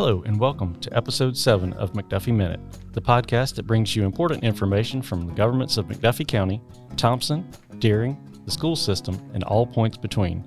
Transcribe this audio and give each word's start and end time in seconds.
Hello, 0.00 0.22
and 0.26 0.38
welcome 0.38 0.78
to 0.78 0.96
episode 0.96 1.36
7 1.36 1.72
of 1.72 1.92
McDuffie 1.92 2.32
Minute, 2.32 2.60
the 2.92 3.00
podcast 3.00 3.56
that 3.56 3.66
brings 3.66 3.96
you 3.96 4.04
important 4.04 4.44
information 4.44 5.02
from 5.02 5.26
the 5.26 5.32
governments 5.32 5.76
of 5.76 5.86
McDuffie 5.86 6.24
County, 6.24 6.62
Thomson, 6.96 7.44
Dearing, 7.80 8.16
the 8.44 8.50
school 8.52 8.76
system, 8.76 9.20
and 9.34 9.42
all 9.42 9.66
points 9.66 9.96
between. 9.96 10.44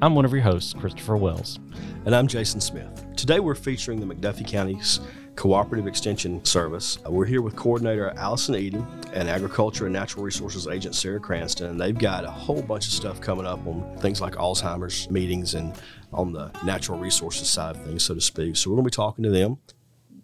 I'm 0.00 0.14
one 0.14 0.24
of 0.24 0.32
your 0.32 0.42
hosts, 0.42 0.72
Christopher 0.72 1.16
Wells. 1.16 1.58
And 2.06 2.14
I'm 2.14 2.28
Jason 2.28 2.60
Smith. 2.60 3.04
Today 3.16 3.40
we're 3.40 3.56
featuring 3.56 3.98
the 3.98 4.06
McDuffie 4.06 4.46
County's 4.46 5.00
Cooperative 5.34 5.88
Extension 5.88 6.44
Service. 6.44 6.98
Uh, 7.04 7.10
we're 7.10 7.24
here 7.24 7.42
with 7.42 7.56
Coordinator 7.56 8.12
Allison 8.16 8.54
Eaddy 8.54 8.86
and 9.14 9.28
Agriculture 9.28 9.86
and 9.86 9.92
Natural 9.92 10.24
Resources 10.24 10.68
Agent 10.68 10.94
Sarah 10.94 11.18
Cranston. 11.18 11.70
And 11.70 11.80
they've 11.80 11.98
got 11.98 12.24
a 12.24 12.30
whole 12.30 12.62
bunch 12.62 12.86
of 12.86 12.92
stuff 12.92 13.20
coming 13.20 13.46
up 13.46 13.66
on 13.66 13.96
things 13.98 14.20
like 14.20 14.34
Alzheimer's 14.34 15.10
meetings 15.10 15.54
and 15.54 15.74
on 16.12 16.32
the 16.32 16.50
natural 16.64 16.98
resources 16.98 17.48
side 17.48 17.76
of 17.76 17.84
things, 17.84 18.02
so 18.02 18.14
to 18.14 18.20
speak. 18.20 18.56
So 18.56 18.70
we're 18.70 18.76
going 18.76 18.84
to 18.84 18.90
be 18.90 18.96
talking 18.96 19.24
to 19.24 19.30
them. 19.30 19.58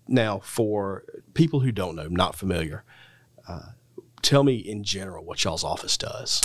Now, 0.07 0.39
for 0.39 1.05
people 1.35 1.61
who 1.61 1.73
don't 1.73 1.97
know, 1.97 2.09
not 2.09 2.35
familiar, 2.35 2.85
uh, 3.49 3.71
tell 4.23 4.43
me 4.43 4.57
in 4.57 4.85
general 4.85 5.25
what 5.25 5.43
y'all's 5.45 5.65
office 5.65 5.97
does. 5.97 6.43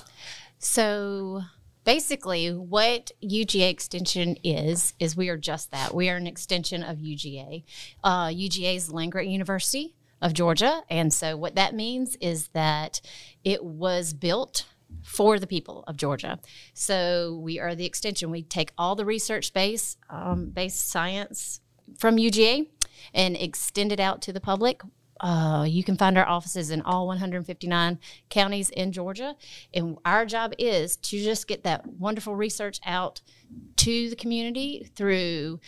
So 0.59 1.43
basically 1.84 2.53
what 2.53 3.11
UGA 3.21 3.70
extension 3.70 4.37
is 4.43 4.93
is 4.99 5.15
we 5.15 5.29
are 5.29 5.37
just 5.37 5.71
that. 5.71 5.93
We 5.93 6.09
are 6.09 6.17
an 6.17 6.27
extension 6.27 6.84
of 6.84 6.98
UGA. 6.98 7.63
Uh, 8.03 8.27
UGA 8.27 8.75
is 8.75 8.91
Land 8.91 9.12
Grant 9.12 9.27
University 9.27 9.95
of 10.21 10.34
Georgia, 10.34 10.84
and 10.89 11.13
so 11.13 11.35
what 11.35 11.55
that 11.55 11.75
means 11.75 12.15
is 12.17 12.48
that 12.49 13.01
it 13.43 13.63
was 13.63 14.13
built 14.13 14.65
for 15.02 15.39
the 15.39 15.47
people 15.47 15.83
of 15.88 15.97
Georgia. 15.97 16.39
So 16.73 17.39
we 17.41 17.59
are 17.59 17.75
the 17.75 17.85
extension. 17.85 18.29
We 18.29 18.43
take 18.43 18.71
all 18.77 18.95
the 18.95 19.05
research 19.05 19.54
base, 19.54 19.98
um, 20.09 20.49
based 20.49 20.90
science 20.90 21.62
from 21.98 22.18
UGA 22.18 22.68
and 23.13 23.35
extend 23.35 23.91
it 23.91 23.99
out 23.99 24.21
to 24.23 24.34
the 24.34 24.40
public 24.40 24.81
uh, 25.23 25.63
you 25.63 25.84
can 25.85 25.95
find 25.95 26.18
our 26.18 26.27
offices 26.27 26.70
in 26.70 26.81
all 26.81 27.07
159 27.07 27.99
counties 28.29 28.70
in 28.70 28.91
Georgia. 28.91 29.35
And 29.73 29.98
our 30.03 30.26
job 30.26 30.53
is 30.59 30.98
to 30.98 31.23
just 31.23 31.48
get 31.48 31.63
that 31.63 31.87
wonderful 31.87 32.35
research 32.35 32.79
out 32.85 33.21
to 33.77 34.09
the 34.09 34.18
community 34.18 34.91
through 34.96 35.62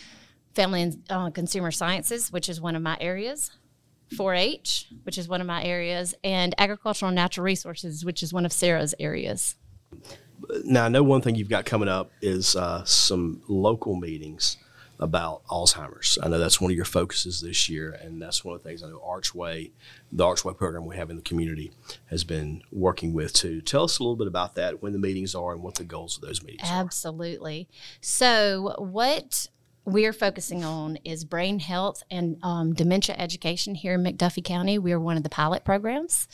family 0.55 0.81
and 0.81 1.03
uh, 1.09 1.29
consumer 1.29 1.71
sciences, 1.71 2.31
which 2.31 2.49
is 2.49 2.59
one 2.59 2.75
of 2.75 2.81
my 2.81 2.97
areas. 2.99 3.51
4 4.15 4.33
H, 4.35 4.87
which 5.03 5.17
is 5.17 5.27
one 5.27 5.41
of 5.41 5.47
my 5.47 5.63
areas, 5.63 6.13
and 6.23 6.53
agricultural 6.57 7.09
and 7.09 7.15
natural 7.15 7.43
resources, 7.43 8.05
which 8.05 8.21
is 8.21 8.33
one 8.33 8.45
of 8.45 8.53
Sarah's 8.53 8.93
areas. 8.99 9.55
Now, 10.63 10.85
I 10.85 10.89
know 10.89 11.03
one 11.03 11.21
thing 11.21 11.35
you've 11.35 11.49
got 11.49 11.65
coming 11.65 11.89
up 11.89 12.11
is 12.21 12.55
uh, 12.55 12.83
some 12.85 13.41
local 13.47 13.95
meetings 13.95 14.57
about 14.99 15.45
Alzheimer's. 15.47 16.17
I 16.21 16.29
know 16.29 16.39
that's 16.39 16.61
one 16.61 16.71
of 16.71 16.75
your 16.75 16.85
focuses 16.85 17.41
this 17.41 17.67
year, 17.69 17.91
and 17.91 18.21
that's 18.21 18.45
one 18.45 18.55
of 18.55 18.63
the 18.63 18.69
things 18.69 18.83
I 18.83 18.89
know 18.89 19.01
Archway, 19.05 19.71
the 20.11 20.25
Archway 20.25 20.53
program 20.53 20.85
we 20.85 20.95
have 20.95 21.09
in 21.09 21.15
the 21.15 21.21
community, 21.21 21.71
has 22.07 22.23
been 22.23 22.61
working 22.71 23.13
with 23.13 23.33
too. 23.33 23.61
Tell 23.61 23.83
us 23.83 23.99
a 23.99 24.03
little 24.03 24.15
bit 24.15 24.27
about 24.27 24.55
that, 24.55 24.81
when 24.81 24.93
the 24.93 24.99
meetings 24.99 25.35
are, 25.35 25.53
and 25.53 25.63
what 25.63 25.75
the 25.75 25.83
goals 25.83 26.15
of 26.15 26.21
those 26.21 26.41
meetings 26.43 26.69
Absolutely. 26.69 26.77
are. 26.77 26.85
Absolutely. 26.85 27.69
So, 28.01 28.75
what 28.77 29.47
we 29.85 30.05
are 30.05 30.13
focusing 30.13 30.63
on 30.63 30.97
is 31.03 31.23
brain 31.23 31.59
health 31.59 32.01
and 32.09 32.37
um, 32.41 32.73
dementia 32.73 33.15
education 33.17 33.75
here 33.75 33.93
in 33.93 34.03
McDuffie 34.03 34.43
County. 34.43 34.79
We 34.79 34.91
are 34.91 34.99
one 34.99 35.15
of 35.15 35.23
the 35.23 35.29
pilot 35.29 35.63
programs 35.63 36.27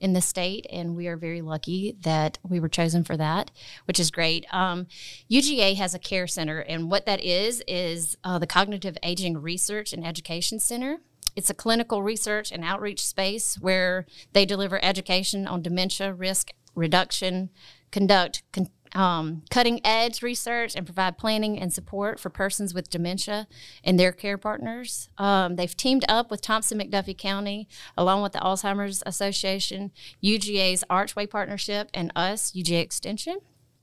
in 0.00 0.14
the 0.14 0.20
state, 0.20 0.66
and 0.70 0.96
we 0.96 1.06
are 1.06 1.16
very 1.16 1.42
lucky 1.42 1.96
that 2.00 2.38
we 2.42 2.58
were 2.58 2.68
chosen 2.68 3.04
for 3.04 3.16
that, 3.16 3.50
which 3.84 4.00
is 4.00 4.10
great. 4.10 4.46
Um, 4.52 4.86
UGA 5.30 5.76
has 5.76 5.94
a 5.94 5.98
care 5.98 6.26
center, 6.26 6.60
and 6.60 6.90
what 6.90 7.06
that 7.06 7.22
is 7.22 7.62
is 7.68 8.16
uh, 8.24 8.38
the 8.38 8.46
Cognitive 8.46 8.96
Aging 9.02 9.38
Research 9.38 9.92
and 9.92 10.04
Education 10.04 10.58
Center. 10.58 10.98
It's 11.36 11.50
a 11.50 11.54
clinical 11.54 12.02
research 12.02 12.52
and 12.52 12.64
outreach 12.64 13.04
space 13.04 13.56
where 13.56 14.06
they 14.32 14.46
deliver 14.46 14.82
education 14.82 15.46
on 15.46 15.62
dementia 15.62 16.12
risk 16.12 16.52
reduction, 16.74 17.50
conduct 17.90 18.42
con- 18.52 18.70
um, 18.94 19.42
cutting 19.50 19.80
edge 19.84 20.22
research 20.22 20.74
and 20.76 20.86
provide 20.86 21.18
planning 21.18 21.58
and 21.58 21.72
support 21.72 22.20
for 22.20 22.30
persons 22.30 22.72
with 22.72 22.90
dementia 22.90 23.46
and 23.82 23.98
their 23.98 24.12
care 24.12 24.38
partners. 24.38 25.08
Um, 25.18 25.56
they've 25.56 25.76
teamed 25.76 26.04
up 26.08 26.30
with 26.30 26.40
Thomson 26.40 26.78
McDuffie 26.78 27.18
County, 27.18 27.68
along 27.96 28.22
with 28.22 28.32
the 28.32 28.38
Alzheimer's 28.38 29.02
Association, 29.06 29.90
UGA's 30.22 30.84
Archway 30.88 31.26
Partnership, 31.26 31.90
and 31.92 32.12
us, 32.14 32.52
UGA 32.52 32.80
Extension. 32.80 33.38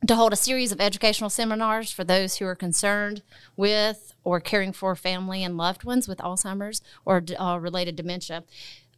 To 0.08 0.16
hold 0.16 0.34
a 0.34 0.38
series 0.38 0.72
of 0.72 0.82
educational 0.82 1.30
seminars 1.30 1.92
for 1.92 2.04
those 2.04 2.38
who 2.38 2.46
are 2.46 2.56
concerned 2.56 3.22
with 3.56 4.16
or 4.24 4.40
caring 4.40 4.74
for 4.74 4.96
family 4.96 5.44
and 5.44 5.58
loved 5.58 5.84
ones 5.84 6.08
with 6.08 6.18
Alzheimer's 6.18 6.82
or 7.06 7.24
uh, 7.40 7.60
related 7.60 7.96
dementia. 7.96 8.44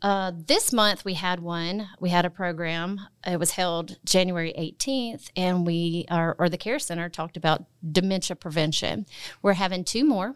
Uh, 0.03 0.34
this 0.36 0.74
month 0.74 1.06
we 1.06 1.14
had 1.14 1.40
one. 1.40 1.88
We 1.97 2.09
had 2.09 2.25
a 2.25 2.30
program. 2.30 3.00
It 3.25 3.40
was 3.40 3.52
held 3.52 3.97
January 4.03 4.53
18th, 4.59 5.30
and 5.38 5.66
we 5.66 6.06
are, 6.12 6.36
or 6.38 6.50
the 6.50 6.58
Care 6.58 6.78
Center 6.78 7.08
talked 7.08 7.38
about 7.38 7.64
dementia 7.90 8.36
prevention. 8.36 9.06
We're 9.41 9.53
having 9.53 9.86
two 9.86 10.03
more. 10.03 10.36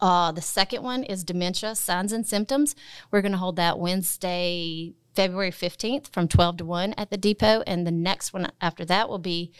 Uh, 0.00 0.32
the 0.32 0.42
second 0.42 0.82
one 0.82 1.04
is 1.04 1.22
dementia 1.22 1.76
signs 1.76 2.12
and 2.12 2.26
symptoms. 2.26 2.74
We're 3.12 3.22
going 3.22 3.32
to 3.32 3.38
hold 3.38 3.56
that 3.56 3.78
Wednesday, 3.78 4.92
February 5.14 5.52
15th 5.52 6.12
from 6.12 6.26
12 6.26 6.58
to 6.58 6.64
1 6.64 6.94
at 6.98 7.10
the 7.10 7.16
depot. 7.16 7.62
And 7.66 7.86
the 7.86 7.92
next 7.92 8.32
one 8.32 8.50
after 8.60 8.84
that 8.86 9.08
will 9.08 9.18
be 9.18 9.52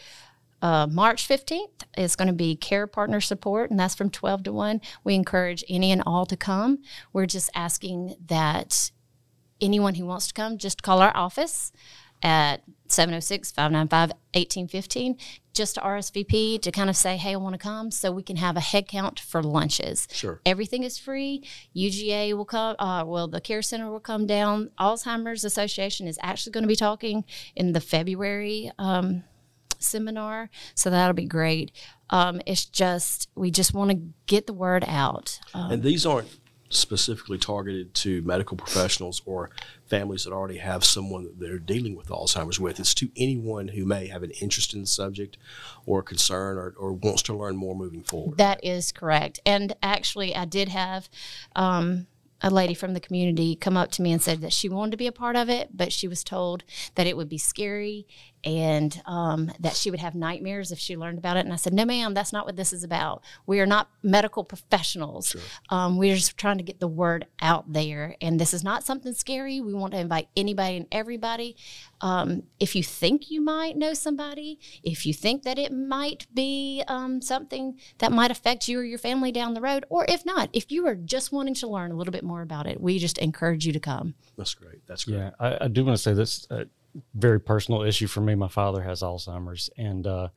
uh, 0.61 0.87
March 0.91 1.27
15th 1.27 1.85
is 1.97 2.15
going 2.15 2.27
to 2.27 2.33
be 2.33 2.55
care 2.55 2.85
partner 2.85 3.19
support, 3.19 3.71
and 3.71 3.79
that's 3.79 3.95
from 3.95 4.11
12 4.11 4.43
to 4.43 4.53
1. 4.53 4.81
We 5.03 5.15
encourage 5.15 5.63
any 5.69 5.91
and 5.91 6.03
all 6.05 6.25
to 6.27 6.37
come. 6.37 6.79
We're 7.13 7.25
just 7.25 7.49
asking 7.55 8.15
that 8.27 8.91
anyone 9.61 9.95
who 9.95 10.05
wants 10.05 10.27
to 10.27 10.33
come, 10.33 10.57
just 10.57 10.83
call 10.83 11.01
our 11.01 11.15
office 11.15 11.71
at 12.23 12.61
706 12.87 13.51
595 13.51 14.09
1815 14.33 15.17
just 15.53 15.75
to 15.75 15.81
RSVP 15.81 16.61
to 16.61 16.71
kind 16.71 16.89
of 16.89 16.95
say, 16.95 17.17
hey, 17.17 17.33
I 17.33 17.35
want 17.37 17.53
to 17.53 17.59
come 17.59 17.91
so 17.91 18.11
we 18.11 18.23
can 18.23 18.37
have 18.37 18.55
a 18.55 18.61
head 18.61 18.87
count 18.87 19.19
for 19.19 19.41
lunches. 19.43 20.07
Sure. 20.11 20.39
Everything 20.45 20.83
is 20.83 20.97
free. 20.97 21.43
UGA 21.75 22.33
will 22.33 22.45
come, 22.45 22.75
uh, 22.79 23.03
well, 23.05 23.27
the 23.27 23.41
Care 23.41 23.61
Center 23.61 23.89
will 23.89 23.99
come 23.99 24.25
down. 24.25 24.71
Alzheimer's 24.79 25.43
Association 25.43 26.07
is 26.07 26.17
actually 26.21 26.51
going 26.51 26.63
to 26.63 26.67
be 26.67 26.75
talking 26.75 27.25
in 27.55 27.73
the 27.73 27.81
February 27.81 28.71
um, 28.77 29.23
seminar. 29.79 30.49
So 30.75 30.89
that'll 30.89 31.13
be 31.13 31.25
great. 31.25 31.71
Um, 32.09 32.41
it's 32.45 32.65
just, 32.65 33.29
we 33.35 33.51
just 33.51 33.73
want 33.73 33.91
to 33.91 33.99
get 34.27 34.47
the 34.47 34.53
word 34.53 34.85
out. 34.87 35.39
Um, 35.53 35.71
and 35.71 35.83
these 35.83 36.05
aren't 36.05 36.27
specifically 36.73 37.37
targeted 37.37 37.93
to 37.93 38.21
medical 38.21 38.57
professionals 38.57 39.21
or 39.25 39.49
families 39.87 40.23
that 40.23 40.33
already 40.33 40.57
have 40.57 40.83
someone 40.83 41.23
that 41.23 41.39
they're 41.39 41.59
dealing 41.59 41.95
with 41.95 42.07
Alzheimer's 42.07 42.59
with. 42.59 42.79
It's 42.79 42.93
to 42.95 43.09
anyone 43.15 43.69
who 43.69 43.85
may 43.85 44.07
have 44.07 44.23
an 44.23 44.31
interest 44.41 44.73
in 44.73 44.81
the 44.81 44.87
subject 44.87 45.37
or 45.85 46.01
concern 46.01 46.57
or, 46.57 46.73
or 46.77 46.93
wants 46.93 47.21
to 47.23 47.33
learn 47.33 47.55
more 47.55 47.75
moving 47.75 48.03
forward. 48.03 48.37
That 48.37 48.63
is 48.63 48.91
correct. 48.91 49.39
And 49.45 49.75
actually, 49.83 50.35
I 50.35 50.45
did 50.45 50.69
have 50.69 51.09
um, 51.55 52.07
a 52.41 52.49
lady 52.49 52.73
from 52.73 52.93
the 52.93 52.99
community 52.99 53.55
come 53.55 53.77
up 53.77 53.91
to 53.91 54.01
me 54.01 54.11
and 54.11 54.21
said 54.21 54.41
that 54.41 54.53
she 54.53 54.69
wanted 54.69 54.91
to 54.91 54.97
be 54.97 55.07
a 55.07 55.11
part 55.11 55.35
of 55.35 55.49
it, 55.49 55.69
but 55.73 55.91
she 55.91 56.07
was 56.07 56.23
told 56.23 56.63
that 56.95 57.07
it 57.07 57.15
would 57.15 57.29
be 57.29 57.37
scary 57.37 58.07
and 58.43 59.01
um, 59.05 59.51
that 59.59 59.75
she 59.75 59.91
would 59.91 59.99
have 59.99 60.15
nightmares 60.15 60.71
if 60.71 60.79
she 60.79 60.97
learned 60.97 61.17
about 61.17 61.37
it. 61.37 61.41
And 61.41 61.53
I 61.53 61.57
said, 61.57 61.73
No, 61.73 61.85
ma'am, 61.85 62.13
that's 62.13 62.33
not 62.33 62.45
what 62.45 62.55
this 62.55 62.73
is 62.73 62.83
about. 62.83 63.23
We 63.45 63.59
are 63.59 63.65
not 63.65 63.89
medical 64.03 64.43
professionals. 64.43 65.29
Sure. 65.29 65.41
Um, 65.69 65.97
we're 65.97 66.15
just 66.15 66.37
trying 66.37 66.57
to 66.57 66.63
get 66.63 66.79
the 66.79 66.87
word 66.87 67.27
out 67.41 67.71
there. 67.71 68.15
And 68.21 68.39
this 68.39 68.53
is 68.53 68.63
not 68.63 68.83
something 68.83 69.13
scary. 69.13 69.61
We 69.61 69.73
want 69.73 69.93
to 69.93 69.99
invite 69.99 70.29
anybody 70.35 70.77
and 70.77 70.87
everybody. 70.91 71.55
Um, 72.01 72.43
if 72.59 72.75
you 72.75 72.83
think 72.83 73.29
you 73.29 73.41
might 73.41 73.77
know 73.77 73.93
somebody, 73.93 74.59
if 74.83 75.05
you 75.05 75.13
think 75.13 75.43
that 75.43 75.59
it 75.59 75.71
might 75.71 76.25
be 76.33 76.83
um, 76.87 77.21
something 77.21 77.77
that 77.99 78.11
might 78.11 78.31
affect 78.31 78.67
you 78.67 78.79
or 78.79 78.83
your 78.83 78.97
family 78.97 79.31
down 79.31 79.53
the 79.53 79.61
road, 79.61 79.85
or 79.89 80.05
if 80.09 80.25
not, 80.25 80.49
if 80.53 80.71
you 80.71 80.87
are 80.87 80.95
just 80.95 81.31
wanting 81.31 81.53
to 81.55 81.67
learn 81.67 81.91
a 81.91 81.95
little 81.95 82.11
bit 82.11 82.23
more 82.23 82.41
about 82.41 82.65
it, 82.65 82.81
we 82.81 82.97
just 82.97 83.17
encourage 83.19 83.65
you 83.65 83.73
to 83.73 83.79
come. 83.79 84.15
That's 84.37 84.55
great. 84.55 84.85
That's 84.87 85.05
great. 85.05 85.17
Yeah, 85.17 85.31
I, 85.39 85.65
I 85.65 85.67
do 85.67 85.85
want 85.85 85.95
to 85.95 86.01
say 86.01 86.13
this. 86.13 86.47
Uh, 86.49 86.65
very 87.13 87.39
personal 87.39 87.83
issue 87.83 88.07
for 88.07 88.21
me. 88.21 88.35
My 88.35 88.47
father 88.47 88.81
has 88.81 89.01
Alzheimer's, 89.01 89.69
and 89.77 90.05
uh, 90.05 90.29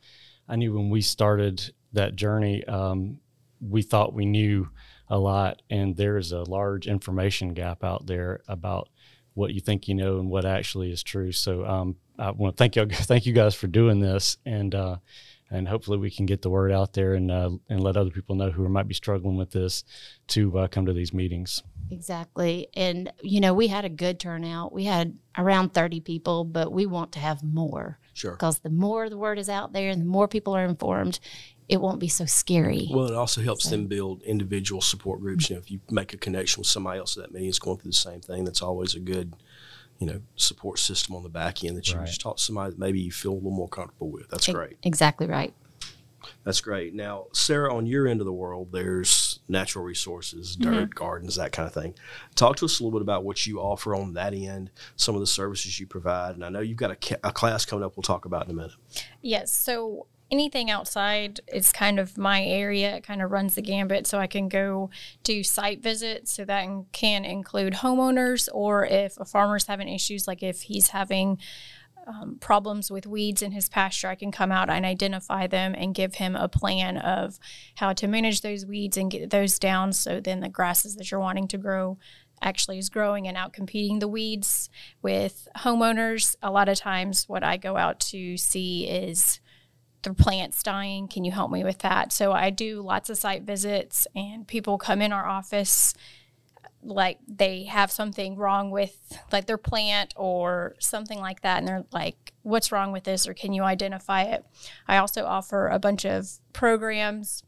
I 0.48 0.56
knew 0.56 0.72
when 0.72 0.90
we 0.90 1.00
started 1.00 1.72
that 1.92 2.16
journey, 2.16 2.64
um, 2.64 3.18
we 3.60 3.82
thought 3.82 4.14
we 4.14 4.26
knew 4.26 4.68
a 5.08 5.18
lot, 5.18 5.62
and 5.70 5.96
there 5.96 6.16
is 6.16 6.32
a 6.32 6.42
large 6.42 6.86
information 6.86 7.54
gap 7.54 7.84
out 7.84 8.06
there 8.06 8.40
about 8.48 8.88
what 9.34 9.52
you 9.52 9.60
think 9.60 9.88
you 9.88 9.94
know 9.94 10.18
and 10.18 10.30
what 10.30 10.44
actually 10.44 10.90
is 10.90 11.02
true. 11.02 11.32
So 11.32 11.64
um, 11.64 11.96
I 12.18 12.30
want 12.30 12.56
to 12.56 12.58
thank 12.58 12.76
you, 12.76 12.86
thank 12.90 13.26
you 13.26 13.32
guys 13.32 13.54
for 13.54 13.66
doing 13.66 14.00
this, 14.00 14.36
and 14.46 14.74
uh, 14.74 14.96
and 15.50 15.68
hopefully 15.68 15.98
we 15.98 16.10
can 16.10 16.26
get 16.26 16.42
the 16.42 16.50
word 16.50 16.72
out 16.72 16.92
there 16.92 17.14
and 17.14 17.30
uh, 17.30 17.50
and 17.68 17.82
let 17.82 17.96
other 17.96 18.10
people 18.10 18.36
know 18.36 18.50
who 18.50 18.68
might 18.68 18.88
be 18.88 18.94
struggling 18.94 19.36
with 19.36 19.50
this 19.50 19.84
to 20.28 20.58
uh, 20.58 20.68
come 20.68 20.86
to 20.86 20.92
these 20.92 21.12
meetings. 21.12 21.62
Exactly. 21.90 22.68
And, 22.74 23.12
you 23.22 23.40
know, 23.40 23.54
we 23.54 23.68
had 23.68 23.84
a 23.84 23.88
good 23.88 24.18
turnout. 24.18 24.72
We 24.72 24.84
had 24.84 25.16
around 25.38 25.74
30 25.74 26.00
people, 26.00 26.44
but 26.44 26.72
we 26.72 26.86
want 26.86 27.12
to 27.12 27.18
have 27.18 27.42
more. 27.42 27.98
Sure. 28.14 28.32
Because 28.32 28.60
the 28.60 28.70
more 28.70 29.08
the 29.10 29.18
word 29.18 29.38
is 29.38 29.48
out 29.48 29.72
there 29.72 29.90
and 29.90 30.00
the 30.00 30.04
more 30.06 30.28
people 30.28 30.54
are 30.54 30.64
informed, 30.64 31.18
it 31.68 31.80
won't 31.80 31.98
be 32.00 32.08
so 32.08 32.24
scary. 32.26 32.88
Well, 32.92 33.06
it 33.06 33.14
also 33.14 33.40
helps 33.40 33.68
them 33.68 33.86
build 33.86 34.22
individual 34.22 34.80
support 34.80 35.20
groups. 35.20 35.48
You 35.48 35.56
know, 35.56 35.60
if 35.62 35.70
you 35.70 35.80
make 35.90 36.12
a 36.12 36.16
connection 36.18 36.60
with 36.60 36.68
somebody 36.68 36.98
else 37.00 37.14
that 37.14 37.32
means 37.32 37.58
going 37.58 37.78
through 37.78 37.90
the 37.90 37.96
same 37.96 38.20
thing, 38.20 38.44
that's 38.44 38.62
always 38.62 38.94
a 38.94 39.00
good, 39.00 39.34
you 39.98 40.06
know, 40.06 40.20
support 40.36 40.78
system 40.78 41.14
on 41.16 41.22
the 41.22 41.28
back 41.28 41.64
end 41.64 41.76
that 41.76 41.88
you 41.88 41.96
Right. 41.96 42.06
just 42.06 42.20
talk 42.20 42.36
to 42.36 42.42
somebody 42.42 42.70
that 42.72 42.78
maybe 42.78 43.00
you 43.00 43.10
feel 43.10 43.32
a 43.32 43.34
little 43.34 43.50
more 43.50 43.68
comfortable 43.68 44.10
with. 44.10 44.28
That's 44.28 44.48
E- 44.48 44.52
great. 44.52 44.76
Exactly 44.82 45.26
right. 45.26 45.54
That's 46.44 46.60
great. 46.60 46.94
Now, 46.94 47.26
Sarah, 47.32 47.74
on 47.74 47.86
your 47.86 48.06
end 48.06 48.20
of 48.20 48.26
the 48.26 48.32
world, 48.32 48.68
there's 48.72 49.33
natural 49.48 49.84
resources, 49.84 50.56
mm-hmm. 50.56 50.72
dirt, 50.72 50.94
gardens, 50.94 51.36
that 51.36 51.52
kind 51.52 51.66
of 51.66 51.74
thing. 51.74 51.94
Talk 52.34 52.56
to 52.56 52.64
us 52.64 52.80
a 52.80 52.84
little 52.84 52.98
bit 52.98 53.02
about 53.02 53.24
what 53.24 53.46
you 53.46 53.60
offer 53.60 53.94
on 53.94 54.14
that 54.14 54.34
end, 54.34 54.70
some 54.96 55.14
of 55.14 55.20
the 55.20 55.26
services 55.26 55.78
you 55.78 55.86
provide. 55.86 56.34
And 56.34 56.44
I 56.44 56.48
know 56.48 56.60
you've 56.60 56.78
got 56.78 56.90
a, 56.90 57.28
a 57.28 57.32
class 57.32 57.64
coming 57.64 57.84
up 57.84 57.96
we'll 57.96 58.02
talk 58.02 58.24
about 58.24 58.44
in 58.44 58.50
a 58.50 58.54
minute. 58.54 58.72
Yes. 59.20 59.52
So 59.52 60.06
anything 60.30 60.70
outside 60.70 61.40
is 61.52 61.72
kind 61.72 62.00
of 62.00 62.16
my 62.16 62.42
area. 62.42 62.96
It 62.96 63.04
kind 63.04 63.22
of 63.22 63.30
runs 63.30 63.54
the 63.54 63.62
gambit. 63.62 64.06
So 64.06 64.18
I 64.18 64.26
can 64.26 64.48
go 64.48 64.90
do 65.22 65.42
site 65.42 65.82
visits. 65.82 66.32
So 66.32 66.44
that 66.44 66.68
can 66.92 67.24
include 67.24 67.74
homeowners 67.74 68.48
or 68.52 68.86
if 68.86 69.18
a 69.18 69.24
farmer's 69.24 69.66
having 69.66 69.88
issues, 69.88 70.26
like 70.26 70.42
if 70.42 70.62
he's 70.62 70.88
having 70.88 71.38
um, 72.06 72.38
problems 72.40 72.90
with 72.90 73.06
weeds 73.06 73.42
in 73.42 73.52
his 73.52 73.68
pasture, 73.68 74.08
I 74.08 74.14
can 74.14 74.32
come 74.32 74.52
out 74.52 74.70
and 74.70 74.84
identify 74.84 75.46
them 75.46 75.74
and 75.76 75.94
give 75.94 76.16
him 76.16 76.36
a 76.36 76.48
plan 76.48 76.98
of 76.98 77.38
how 77.76 77.92
to 77.94 78.06
manage 78.06 78.40
those 78.40 78.66
weeds 78.66 78.96
and 78.96 79.10
get 79.10 79.30
those 79.30 79.58
down. 79.58 79.92
So 79.92 80.20
then 80.20 80.40
the 80.40 80.48
grasses 80.48 80.96
that 80.96 81.10
you're 81.10 81.20
wanting 81.20 81.48
to 81.48 81.58
grow 81.58 81.98
actually 82.42 82.78
is 82.78 82.90
growing 82.90 83.26
and 83.26 83.36
out 83.36 83.52
competing 83.52 83.98
the 83.98 84.08
weeds 84.08 84.68
with 85.02 85.48
homeowners. 85.58 86.36
A 86.42 86.50
lot 86.50 86.68
of 86.68 86.78
times, 86.78 87.28
what 87.28 87.42
I 87.42 87.56
go 87.56 87.76
out 87.76 88.00
to 88.00 88.36
see 88.36 88.86
is 88.86 89.40
the 90.02 90.12
plants 90.12 90.62
dying. 90.62 91.08
Can 91.08 91.24
you 91.24 91.32
help 91.32 91.50
me 91.50 91.64
with 91.64 91.78
that? 91.78 92.12
So 92.12 92.32
I 92.32 92.50
do 92.50 92.82
lots 92.82 93.08
of 93.08 93.16
site 93.16 93.42
visits, 93.42 94.06
and 94.14 94.46
people 94.46 94.78
come 94.78 95.00
in 95.00 95.12
our 95.12 95.26
office 95.26 95.94
like 96.84 97.18
they 97.26 97.64
have 97.64 97.90
something 97.90 98.36
wrong 98.36 98.70
with 98.70 99.18
like 99.32 99.46
their 99.46 99.58
plant 99.58 100.12
or 100.16 100.74
something 100.78 101.18
like 101.18 101.40
that 101.42 101.58
and 101.58 101.68
they're 101.68 101.84
like 101.92 102.32
what's 102.42 102.70
wrong 102.70 102.92
with 102.92 103.04
this 103.04 103.26
or 103.26 103.34
can 103.34 103.52
you 103.52 103.62
identify 103.62 104.22
it? 104.22 104.44
I 104.86 104.98
also 104.98 105.24
offer 105.24 105.68
a 105.68 105.78
bunch 105.78 106.04
of 106.04 106.28
programs 106.52 107.42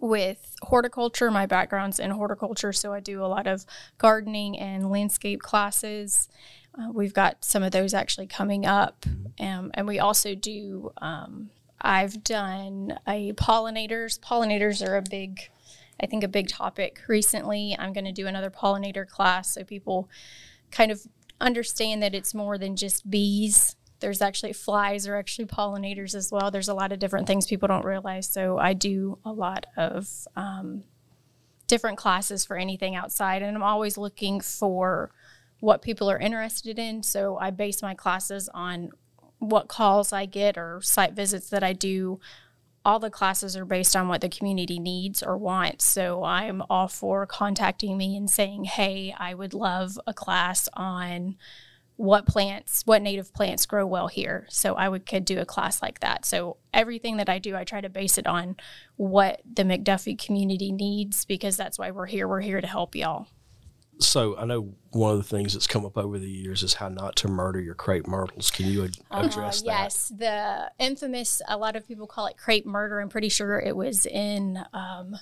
with 0.00 0.54
horticulture. 0.62 1.30
My 1.30 1.46
background's 1.46 1.98
in 1.98 2.10
horticulture 2.10 2.72
so 2.72 2.92
i 2.92 3.00
do 3.00 3.24
a 3.24 3.26
lot 3.26 3.46
of 3.46 3.66
gardening 3.98 4.58
and 4.58 4.90
landscape 4.90 5.42
classes. 5.42 6.28
Uh, 6.78 6.90
we've 6.92 7.14
got 7.14 7.44
some 7.44 7.62
of 7.62 7.72
those 7.72 7.94
actually 7.94 8.26
coming 8.26 8.66
up. 8.66 9.06
Um, 9.40 9.70
and 9.74 9.86
we 9.86 9.98
also 9.98 10.34
do 10.34 10.92
um, 10.98 11.50
i've 11.80 12.22
done 12.22 12.98
a 13.06 13.32
pollinators. 13.32 14.20
Pollinators 14.20 14.86
are 14.86 14.96
a 14.96 15.02
big 15.02 15.50
i 16.00 16.06
think 16.06 16.22
a 16.24 16.28
big 16.28 16.48
topic 16.48 17.00
recently. 17.08 17.76
I'm 17.78 17.92
going 17.92 18.04
to 18.04 18.12
do 18.12 18.26
another 18.26 18.50
pollinator 18.50 19.06
class 19.06 19.54
so 19.54 19.64
people 19.64 20.08
kind 20.70 20.90
of 20.90 21.06
understand 21.40 22.02
that 22.02 22.14
it's 22.14 22.34
more 22.34 22.58
than 22.58 22.76
just 22.76 23.08
bees. 23.10 23.76
There's 24.00 24.22
actually 24.22 24.52
flies 24.52 25.06
are 25.06 25.16
actually 25.16 25.46
pollinators 25.46 26.14
as 26.14 26.30
well. 26.30 26.50
There's 26.50 26.68
a 26.68 26.74
lot 26.74 26.92
of 26.92 26.98
different 26.98 27.26
things 27.26 27.46
people 27.46 27.68
don't 27.68 27.84
realize. 27.84 28.28
So 28.28 28.58
i 28.58 28.72
do 28.72 29.18
a 29.24 29.32
lot 29.32 29.66
of 29.76 30.08
um, 30.36 30.84
different 31.66 31.98
classes 31.98 32.44
for 32.44 32.56
anything 32.56 32.94
outside 32.94 33.42
and 33.42 33.56
i'm 33.56 33.62
always 33.62 33.98
looking 33.98 34.40
for 34.40 35.10
what 35.60 35.82
people 35.82 36.10
are 36.10 36.18
interested 36.18 36.78
in. 36.78 37.02
So 37.02 37.38
i 37.38 37.50
base 37.50 37.82
my 37.82 37.94
classes 37.94 38.48
on 38.52 38.90
what 39.38 39.68
calls 39.68 40.12
i 40.12 40.24
get 40.24 40.56
or 40.56 40.80
site 40.82 41.12
visits 41.12 41.50
that 41.50 41.62
i 41.62 41.72
do 41.72 42.18
all 42.86 43.00
the 43.00 43.10
classes 43.10 43.56
are 43.56 43.64
based 43.64 43.96
on 43.96 44.06
what 44.06 44.20
the 44.20 44.28
community 44.28 44.78
needs 44.78 45.20
or 45.20 45.36
wants. 45.36 45.84
So 45.84 46.22
I'm 46.22 46.62
all 46.70 46.86
for 46.86 47.26
contacting 47.26 47.98
me 47.98 48.16
and 48.16 48.30
saying, 48.30 48.62
hey, 48.62 49.12
I 49.18 49.34
would 49.34 49.52
love 49.52 49.98
a 50.06 50.14
class 50.14 50.68
on 50.72 51.34
what 51.96 52.26
plants, 52.26 52.82
what 52.84 53.02
native 53.02 53.34
plants 53.34 53.66
grow 53.66 53.84
well 53.84 54.06
here. 54.06 54.46
So 54.50 54.76
I 54.76 54.88
would 54.88 55.04
could 55.04 55.24
do 55.24 55.40
a 55.40 55.44
class 55.44 55.82
like 55.82 55.98
that. 55.98 56.24
So 56.24 56.58
everything 56.72 57.16
that 57.16 57.28
I 57.28 57.40
do, 57.40 57.56
I 57.56 57.64
try 57.64 57.80
to 57.80 57.88
base 57.88 58.18
it 58.18 58.26
on 58.28 58.56
what 58.94 59.42
the 59.52 59.64
McDuffie 59.64 60.16
community 60.16 60.70
needs 60.70 61.24
because 61.24 61.56
that's 61.56 61.80
why 61.80 61.90
we're 61.90 62.06
here. 62.06 62.28
We're 62.28 62.40
here 62.40 62.60
to 62.60 62.68
help 62.68 62.94
y'all. 62.94 63.26
So 63.98 64.36
I 64.36 64.44
know 64.44 64.74
one 64.90 65.12
of 65.12 65.18
the 65.18 65.24
things 65.24 65.54
that's 65.54 65.66
come 65.66 65.86
up 65.86 65.96
over 65.96 66.18
the 66.18 66.28
years 66.28 66.62
is 66.62 66.74
how 66.74 66.88
not 66.90 67.16
to 67.16 67.28
murder 67.28 67.60
your 67.60 67.74
crepe 67.74 68.06
myrtles. 68.06 68.50
Can 68.50 68.66
you 68.66 68.84
ad- 68.84 68.98
address 69.10 69.62
Uh, 69.62 69.66
that? 69.66 69.72
yes, 69.72 70.12
the 70.14 70.70
infamous, 70.78 71.40
a 71.48 71.56
lot 71.56 71.76
of 71.76 71.88
people 71.88 72.06
call 72.06 72.26
it 72.26 72.36
crepe 72.36 72.66
murder. 72.66 73.00
I'm 73.00 73.08
pretty 73.08 73.30
sure 73.30 73.58
it 73.58 73.74
was 73.74 74.04
in 74.04 74.58
um, 74.74 75.16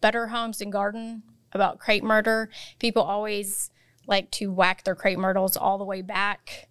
Better 0.00 0.28
Homes 0.28 0.60
and 0.62 0.72
Garden 0.72 1.22
about 1.52 1.78
crepe 1.78 2.02
murder. 2.02 2.48
People 2.78 3.02
always 3.02 3.70
like 4.06 4.30
to 4.32 4.50
whack 4.52 4.84
their 4.84 4.94
crepe 4.94 5.18
myrtles 5.18 5.56
all 5.56 5.76
the 5.76 5.84
way 5.84 6.00
back. 6.00 6.68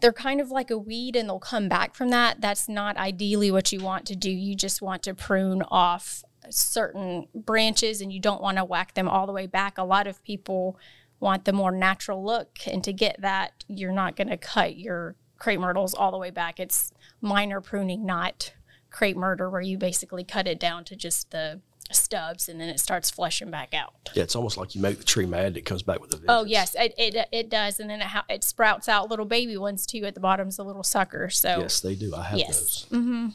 They're 0.00 0.12
kind 0.12 0.40
of 0.40 0.50
like 0.50 0.70
a 0.70 0.76
weed 0.78 1.16
and 1.16 1.28
they'll 1.28 1.38
come 1.38 1.68
back 1.68 1.94
from 1.94 2.10
that. 2.10 2.40
That's 2.40 2.68
not 2.68 2.96
ideally 2.96 3.50
what 3.50 3.72
you 3.72 3.80
want 3.80 4.04
to 4.06 4.16
do. 4.16 4.30
You 4.30 4.54
just 4.54 4.82
want 4.82 5.02
to 5.04 5.14
prune 5.14 5.62
off 5.70 6.22
certain 6.50 7.26
branches 7.34 8.00
and 8.00 8.12
you 8.12 8.20
don't 8.20 8.42
want 8.42 8.56
to 8.58 8.64
whack 8.64 8.94
them 8.94 9.08
all 9.08 9.26
the 9.26 9.32
way 9.32 9.46
back. 9.46 9.78
A 9.78 9.84
lot 9.84 10.06
of 10.06 10.22
people 10.24 10.78
want 11.20 11.44
the 11.44 11.52
more 11.52 11.72
natural 11.72 12.22
look, 12.24 12.58
and 12.66 12.84
to 12.84 12.92
get 12.92 13.20
that, 13.22 13.64
you're 13.68 13.92
not 13.92 14.16
going 14.16 14.28
to 14.28 14.36
cut 14.36 14.76
your 14.76 15.14
crepe 15.38 15.60
myrtles 15.60 15.94
all 15.94 16.10
the 16.10 16.18
way 16.18 16.30
back. 16.30 16.60
It's 16.60 16.92
minor 17.20 17.60
pruning, 17.60 18.04
not 18.04 18.52
crepe 18.90 19.16
murder, 19.16 19.48
where 19.48 19.60
you 19.62 19.78
basically 19.78 20.24
cut 20.24 20.46
it 20.46 20.60
down 20.60 20.84
to 20.84 20.96
just 20.96 21.30
the 21.30 21.60
stubs 21.92 22.48
and 22.48 22.60
then 22.60 22.68
it 22.68 22.80
starts 22.80 23.10
flushing 23.10 23.50
back 23.50 23.72
out. 23.72 23.94
Yeah, 24.14 24.24
it's 24.24 24.34
almost 24.34 24.56
like 24.56 24.74
you 24.74 24.80
make 24.80 24.98
the 24.98 25.04
tree 25.04 25.24
mad 25.24 25.46
and 25.46 25.56
it 25.56 25.64
comes 25.64 25.82
back 25.82 26.00
with 26.00 26.12
a 26.12 26.20
Oh 26.28 26.44
yes, 26.44 26.74
it, 26.74 26.92
it, 26.98 27.28
it 27.30 27.48
does, 27.48 27.78
and 27.80 27.88
then 27.88 28.00
it, 28.00 28.08
ha- 28.08 28.24
it 28.28 28.42
sprouts 28.42 28.88
out 28.88 29.08
little 29.08 29.24
baby 29.24 29.56
ones 29.56 29.86
too 29.86 30.04
at 30.04 30.14
the 30.14 30.20
bottom's 30.20 30.58
a 30.58 30.64
little 30.64 30.82
sucker. 30.82 31.30
So 31.30 31.60
Yes, 31.60 31.80
they 31.80 31.94
do. 31.94 32.14
I 32.14 32.24
have 32.24 32.38
Yes. 32.38 32.86
those. 32.90 33.32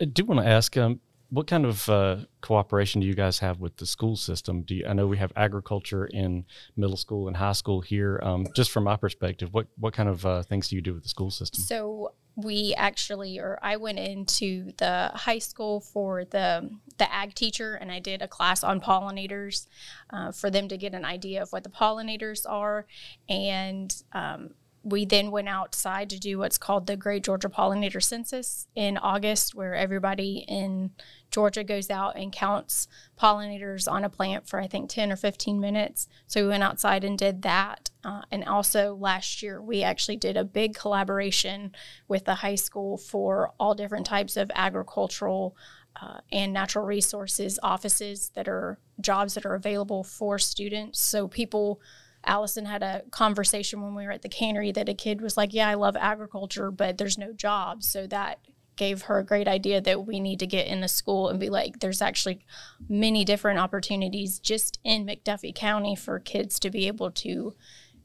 I 0.00 0.04
do 0.04 0.24
want 0.24 0.40
to 0.40 0.46
ask, 0.46 0.76
um, 0.76 1.00
what 1.32 1.46
kind 1.46 1.64
of 1.64 1.88
uh, 1.88 2.16
cooperation 2.42 3.00
do 3.00 3.06
you 3.06 3.14
guys 3.14 3.38
have 3.38 3.58
with 3.58 3.78
the 3.78 3.86
school 3.86 4.16
system? 4.16 4.60
Do 4.60 4.74
you, 4.74 4.86
I 4.86 4.92
know 4.92 5.06
we 5.06 5.16
have 5.16 5.32
agriculture 5.34 6.04
in 6.04 6.44
middle 6.76 6.98
school 6.98 7.26
and 7.26 7.34
high 7.34 7.52
school 7.52 7.80
here. 7.80 8.20
Um, 8.22 8.46
just 8.54 8.70
from 8.70 8.84
my 8.84 8.96
perspective, 8.96 9.48
what 9.54 9.66
what 9.78 9.94
kind 9.94 10.10
of 10.10 10.26
uh, 10.26 10.42
things 10.42 10.68
do 10.68 10.76
you 10.76 10.82
do 10.82 10.92
with 10.92 11.04
the 11.04 11.08
school 11.08 11.30
system? 11.30 11.64
So 11.64 12.12
we 12.36 12.74
actually, 12.76 13.38
or 13.38 13.58
I 13.62 13.76
went 13.76 13.98
into 13.98 14.72
the 14.76 15.10
high 15.14 15.38
school 15.38 15.80
for 15.80 16.26
the 16.26 16.68
the 16.98 17.10
ag 17.10 17.34
teacher, 17.34 17.76
and 17.76 17.90
I 17.90 17.98
did 17.98 18.20
a 18.20 18.28
class 18.28 18.62
on 18.62 18.82
pollinators 18.82 19.68
uh, 20.10 20.32
for 20.32 20.50
them 20.50 20.68
to 20.68 20.76
get 20.76 20.92
an 20.92 21.06
idea 21.06 21.42
of 21.42 21.50
what 21.50 21.64
the 21.64 21.70
pollinators 21.70 22.44
are, 22.46 22.86
and 23.30 23.90
um, 24.12 24.50
we 24.84 25.04
then 25.04 25.30
went 25.30 25.48
outside 25.48 26.10
to 26.10 26.18
do 26.18 26.38
what's 26.38 26.58
called 26.58 26.86
the 26.86 26.96
Great 26.96 27.22
Georgia 27.24 27.48
Pollinator 27.48 28.02
Census 28.02 28.66
in 28.74 28.98
August, 28.98 29.54
where 29.54 29.74
everybody 29.74 30.44
in 30.48 30.90
Georgia 31.30 31.62
goes 31.62 31.88
out 31.88 32.16
and 32.16 32.32
counts 32.32 32.88
pollinators 33.18 33.90
on 33.90 34.04
a 34.04 34.08
plant 34.08 34.48
for 34.48 34.60
I 34.60 34.66
think 34.66 34.90
10 34.90 35.12
or 35.12 35.16
15 35.16 35.60
minutes. 35.60 36.08
So 36.26 36.42
we 36.42 36.48
went 36.48 36.64
outside 36.64 37.04
and 37.04 37.16
did 37.16 37.42
that. 37.42 37.90
Uh, 38.04 38.22
and 38.30 38.44
also 38.44 38.94
last 38.94 39.42
year, 39.42 39.62
we 39.62 39.82
actually 39.82 40.16
did 40.16 40.36
a 40.36 40.44
big 40.44 40.74
collaboration 40.74 41.72
with 42.08 42.24
the 42.24 42.36
high 42.36 42.56
school 42.56 42.96
for 42.96 43.52
all 43.60 43.74
different 43.74 44.06
types 44.06 44.36
of 44.36 44.50
agricultural 44.54 45.56
uh, 46.00 46.18
and 46.32 46.52
natural 46.52 46.84
resources 46.84 47.58
offices 47.62 48.30
that 48.34 48.48
are 48.48 48.78
jobs 49.00 49.34
that 49.34 49.46
are 49.46 49.54
available 49.54 50.02
for 50.02 50.38
students. 50.38 51.00
So 51.00 51.28
people 51.28 51.80
Allison 52.24 52.66
had 52.66 52.82
a 52.82 53.02
conversation 53.10 53.82
when 53.82 53.94
we 53.94 54.04
were 54.04 54.12
at 54.12 54.22
the 54.22 54.28
cannery 54.28 54.72
that 54.72 54.88
a 54.88 54.94
kid 54.94 55.20
was 55.20 55.36
like, 55.36 55.52
Yeah, 55.52 55.68
I 55.68 55.74
love 55.74 55.96
agriculture, 55.96 56.70
but 56.70 56.98
there's 56.98 57.18
no 57.18 57.32
jobs. 57.32 57.88
So 57.88 58.06
that 58.08 58.38
gave 58.76 59.02
her 59.02 59.18
a 59.18 59.24
great 59.24 59.48
idea 59.48 59.80
that 59.80 60.06
we 60.06 60.18
need 60.18 60.38
to 60.38 60.46
get 60.46 60.66
in 60.66 60.80
the 60.80 60.88
school 60.88 61.28
and 61.28 61.38
be 61.38 61.50
like, 61.50 61.80
there's 61.80 62.00
actually 62.00 62.44
many 62.88 63.24
different 63.24 63.58
opportunities 63.58 64.38
just 64.38 64.78
in 64.82 65.06
McDuffie 65.06 65.54
County 65.54 65.94
for 65.94 66.18
kids 66.18 66.58
to 66.60 66.70
be 66.70 66.86
able 66.86 67.10
to 67.10 67.54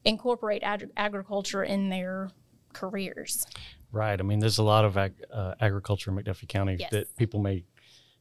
incorporate 0.03 0.63
ag- 0.63 0.91
agriculture 0.97 1.63
in 1.63 1.89
their 1.89 2.31
careers. 2.73 3.45
Right. 3.91 4.19
I 4.19 4.23
mean, 4.23 4.39
there's 4.39 4.57
a 4.57 4.63
lot 4.63 4.83
of 4.83 4.97
ag- 4.97 5.23
uh, 5.31 5.55
agriculture 5.61 6.11
in 6.11 6.17
McDuffie 6.17 6.47
County 6.47 6.75
Yes. 6.79 6.91
that 6.91 7.15
people 7.15 7.39
may, 7.39 7.63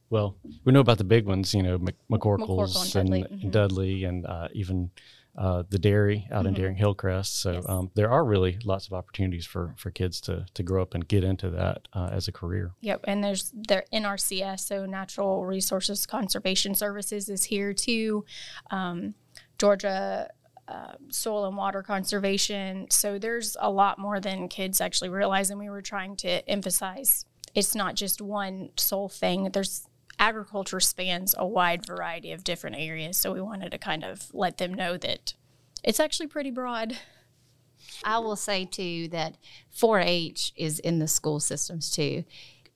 well, 0.09 0.37
we 0.63 0.71
know 0.71 0.79
about 0.79 0.97
the 0.97 1.03
big 1.03 1.25
ones, 1.25 1.53
you 1.53 1.63
know, 1.63 1.77
Mc- 1.77 1.95
McCorkle 2.09 2.47
McCorkles 2.47 2.95
and 2.95 3.13
and, 3.13 3.21
Dudley, 3.21 3.25
and 3.29 3.41
mhm. 3.41 3.51
Dudley 3.51 4.03
and 4.05 4.25
uh, 4.25 4.47
even 4.53 4.89
uh, 5.37 5.63
the 5.69 5.77
dairy 5.79 6.27
out 6.31 6.45
in 6.45 6.53
Mhm. 6.53 6.57
Dearing 6.57 6.75
Hillcrest. 6.77 7.39
So 7.41 7.51
Yes. 7.53 7.65
um, 7.69 7.91
there 7.93 8.09
are 8.09 8.25
really 8.25 8.57
lots 8.65 8.87
of 8.87 8.93
opportunities 8.93 9.45
for, 9.45 9.75
for 9.77 9.91
kids 9.91 10.19
to, 10.21 10.45
to 10.55 10.63
grow 10.63 10.81
up 10.81 10.95
and 10.95 11.07
get 11.07 11.23
into 11.23 11.49
that 11.51 11.87
uh, 11.93 12.09
as 12.11 12.27
a 12.27 12.31
career. 12.31 12.71
Yep, 12.81 13.01
and 13.03 13.23
there's 13.23 13.51
their 13.53 13.85
NRCS, 13.93 14.61
so 14.61 14.85
Natural 14.85 15.45
Resources 15.45 16.05
Conservation 16.05 16.73
Services, 16.75 17.29
is 17.29 17.45
here 17.45 17.73
too. 17.73 18.25
Um, 18.71 19.13
Georgia 19.57 20.29
uh, 20.67 20.93
soil 21.09 21.45
and 21.45 21.55
water 21.55 21.81
conservation. 21.81 22.87
So 22.89 23.17
there's 23.17 23.55
a 23.59 23.71
lot 23.71 23.97
more 23.99 24.19
than 24.19 24.49
kids 24.49 24.81
actually 24.81 25.09
realize, 25.09 25.49
and 25.49 25.57
we 25.59 25.69
were 25.69 25.81
trying 25.81 26.17
to 26.17 26.47
emphasize 26.49 27.25
it's 27.55 27.73
not 27.73 27.95
just 27.95 28.21
one 28.21 28.69
sole 28.75 29.07
thing. 29.07 29.49
There's 29.53 29.87
agriculture 30.19 30.79
spans 30.79 31.35
a 31.37 31.45
wide 31.45 31.85
variety 31.85 32.31
of 32.31 32.43
different 32.43 32.75
areas, 32.77 33.17
so 33.17 33.33
we 33.33 33.41
wanted 33.41 33.71
to 33.71 33.77
kind 33.77 34.03
of 34.03 34.33
let 34.33 34.57
them 34.57 34.73
know 34.73 34.97
that 34.97 35.33
it's 35.83 35.99
actually 35.99 36.27
pretty 36.27 36.51
broad. 36.51 36.97
I 38.03 38.19
will 38.19 38.35
say 38.35 38.65
too 38.65 39.07
that 39.09 39.37
4-H 39.75 40.53
is 40.55 40.79
in 40.79 40.99
the 40.99 41.07
school 41.07 41.39
systems 41.39 41.89
too, 41.89 42.23